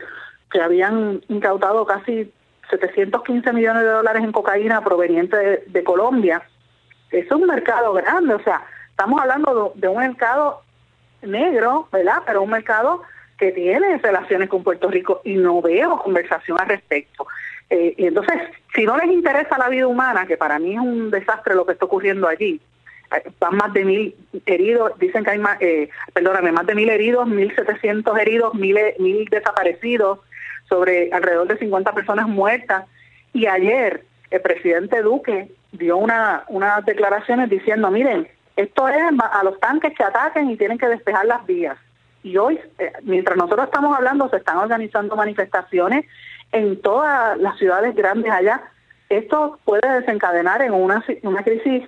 que 0.52 0.62
habían 0.62 1.22
incautado 1.30 1.86
casi 1.86 2.32
715 2.70 3.54
millones 3.54 3.84
de 3.84 3.90
dólares 3.90 4.24
en 4.24 4.32
cocaína 4.32 4.84
proveniente 4.84 5.64
de, 5.66 5.84
Colombia. 5.84 6.44
Es 7.12 7.32
un 7.32 7.46
mercado 7.46 7.94
grande, 7.94 8.34
o 8.34 8.44
sea, 8.44 8.66
estamos 8.90 9.22
hablando 9.22 9.74
de, 9.76 9.88
un 9.88 9.98
mercado 9.98 10.62
negro, 11.22 11.88
¿verdad? 11.92 12.24
Pero 12.26 12.42
un 12.44 12.50
mercado 12.50 13.02
que 13.38 13.52
tiene 13.52 13.98
relaciones 13.98 14.50
con 14.50 14.64
Puerto 14.64 14.90
Rico 14.90 15.22
y 15.24 15.36
no 15.36 15.62
veo 15.62 16.00
conversación 16.00 16.60
al 16.60 16.68
respecto. 16.68 17.28
Eh, 17.70 17.94
y 17.98 18.06
entonces, 18.06 18.36
si 18.74 18.86
no 18.86 18.98
les 18.98 19.08
interesa 19.08 19.58
la 19.58 19.70
vida 19.70 19.88
humana, 19.88 20.26
que 20.26 20.38
para 20.38 20.60
mí 20.60 20.74
es 20.74 20.80
un 20.80 21.12
desastre 21.12 21.56
lo 21.56 21.66
que 21.66 21.74
está 21.74 21.86
ocurriendo 21.86 22.28
allí, 22.28 22.62
eh, 23.16 23.32
van 23.40 23.58
más 23.58 23.74
de 23.74 23.86
mil 23.86 24.16
heridos, 24.46 24.98
dicen 25.00 25.24
que 25.24 25.32
hay 25.32 25.40
más, 25.40 25.58
eh, 25.62 25.90
perdóname, 26.14 26.52
más 26.52 26.66
de 26.66 26.76
mil 26.76 26.90
heridos, 26.90 27.28
mil 27.28 27.54
setecientos 27.56 28.18
heridos, 28.18 28.54
mil, 28.54 28.78
mil 29.00 29.26
desaparecidos, 29.26 30.20
sobre 30.70 31.12
alrededor 31.12 31.48
de 31.48 31.58
50 31.58 31.94
personas 31.94 32.28
muertas. 32.28 32.86
Y 33.34 33.46
ayer 33.48 34.04
el 34.30 34.42
presidente 34.42 35.02
Duque 35.02 35.50
dio 35.72 35.98
una, 35.98 36.44
unas 36.50 36.86
declaraciones 36.86 37.50
diciendo, 37.50 37.90
miren, 37.92 38.28
esto 38.56 38.88
es 38.88 38.98
a 38.98 39.44
los 39.44 39.60
tanques 39.60 39.94
que 39.94 40.04
ataquen 40.04 40.50
y 40.50 40.58
tienen 40.58 40.78
que 40.78 40.88
despejar 40.88 41.26
las 41.26 41.46
vías. 41.46 41.78
Y 42.24 42.38
hoy, 42.38 42.60
eh, 42.80 42.92
mientras 43.04 43.38
nosotros 43.38 43.68
estamos 43.68 43.96
hablando, 43.96 44.30
se 44.30 44.38
están 44.38 44.58
organizando 44.58 45.16
manifestaciones 45.16 46.06
en 46.52 46.82
todas 46.82 47.38
las 47.38 47.58
ciudades 47.58 47.96
grandes 47.96 48.32
allá. 48.32 48.62
Esto 49.10 49.60
puede 49.64 49.88
desencadenar 50.00 50.62
en 50.62 50.74
una, 50.74 51.04
una 51.24 51.44
crisis 51.44 51.84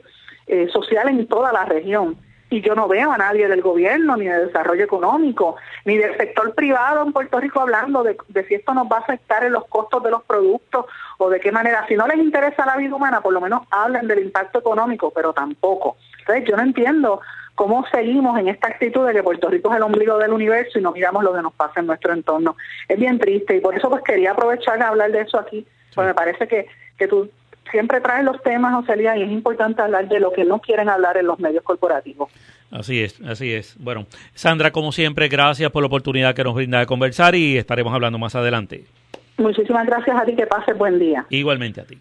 eh, 0.48 0.68
social 0.70 1.10
en 1.10 1.28
toda 1.28 1.52
la 1.52 1.66
región. 1.66 2.18
Y 2.52 2.62
yo 2.62 2.74
no 2.74 2.88
veo 2.88 3.12
a 3.12 3.18
nadie 3.18 3.48
del 3.48 3.62
gobierno, 3.62 4.18
ni 4.18 4.26
de 4.26 4.48
desarrollo 4.48 4.84
económico, 4.84 5.58
ni 5.86 5.98
del 5.98 6.18
sector 6.18 6.56
privado 6.56 7.04
en 7.04 7.14
Puerto 7.14 7.40
Rico 7.40 7.60
hablando 7.60 8.02
de, 8.02 8.18
de 8.28 8.44
si 8.48 8.56
esto 8.56 8.74
nos 8.74 8.88
va 8.88 8.98
a 8.98 9.02
afectar 9.02 9.44
en 9.44 9.54
los 9.54 9.68
costos 9.68 10.02
de 10.02 10.10
los 10.10 10.24
productos 10.24 10.86
o 11.20 11.30
de 11.30 11.40
qué 11.40 11.52
manera. 11.52 11.86
Si 11.88 11.96
no 11.96 12.08
les 12.08 12.18
interesa 12.18 12.66
la 12.66 12.78
vida 12.78 12.96
humana, 12.96 13.22
por 13.22 13.34
lo 13.34 13.42
menos 13.42 13.68
hablen 13.70 14.08
del 14.08 14.20
impacto 14.20 14.60
económico, 14.60 15.12
pero 15.12 15.32
tampoco. 15.32 15.98
Entonces 16.20 16.46
yo 16.50 16.58
no 16.58 16.64
entiendo 16.64 17.22
cómo 17.60 17.86
seguimos 17.92 18.40
en 18.40 18.48
esta 18.48 18.70
actitud 18.70 19.06
de 19.06 19.12
que 19.12 19.22
Puerto 19.22 19.50
Rico 19.50 19.70
es 19.70 19.76
el 19.76 19.84
ombligo 19.84 20.18
del 20.18 20.32
universo 20.32 20.80
y 20.80 20.82
no 20.82 20.94
miramos 20.94 21.26
lo 21.26 21.34
que 21.34 21.42
nos 21.42 21.54
pasa 21.54 21.82
en 21.82 21.88
nuestro 21.88 22.14
entorno. 22.14 22.56
Es 22.88 22.98
bien 22.98 23.20
triste 23.20 23.58
y 23.58 23.60
por 23.60 23.76
eso 23.76 23.90
pues 23.90 24.02
quería 24.02 24.32
aprovechar 24.32 24.80
de 24.80 24.86
hablar 24.86 25.12
de 25.12 25.20
eso 25.20 25.38
aquí, 25.38 25.66
porque 25.94 26.08
me 26.08 26.14
parece 26.14 26.48
que, 26.48 26.68
que 26.98 27.10
tú 27.10 27.30
siempre 27.70 28.00
traes 28.00 28.24
los 28.24 28.42
temas, 28.44 28.82
Ocelia, 28.82 29.18
y 29.18 29.24
es 29.24 29.30
importante 29.30 29.82
hablar 29.82 30.08
de 30.08 30.22
lo 30.22 30.32
que 30.32 30.46
no 30.46 30.60
quieren 30.62 30.88
hablar 30.88 31.18
en 31.18 31.28
los 31.28 31.38
medios 31.38 31.62
corporativos. 31.66 32.32
Así 32.72 33.04
es, 33.04 33.20
así 33.28 33.52
es. 33.52 33.76
Bueno, 33.78 34.06
Sandra, 34.36 34.72
como 34.72 34.94
siempre, 34.94 35.28
gracias 35.28 35.70
por 35.70 35.84
la 35.84 35.88
oportunidad 35.88 36.34
que 36.34 36.46
nos 36.46 36.56
brinda 36.56 36.80
de 36.80 36.86
conversar 36.86 37.36
y 37.36 37.58
estaremos 37.58 37.94
hablando 37.94 38.18
más 38.18 38.36
adelante. 38.36 38.86
Muchísimas 39.36 39.86
gracias 39.86 40.18
a 40.18 40.24
ti, 40.24 40.34
que 40.34 40.48
pases 40.48 40.78
buen 40.78 40.98
día. 40.98 41.26
Igualmente 41.30 41.82
a 41.82 41.84
ti. 41.84 42.00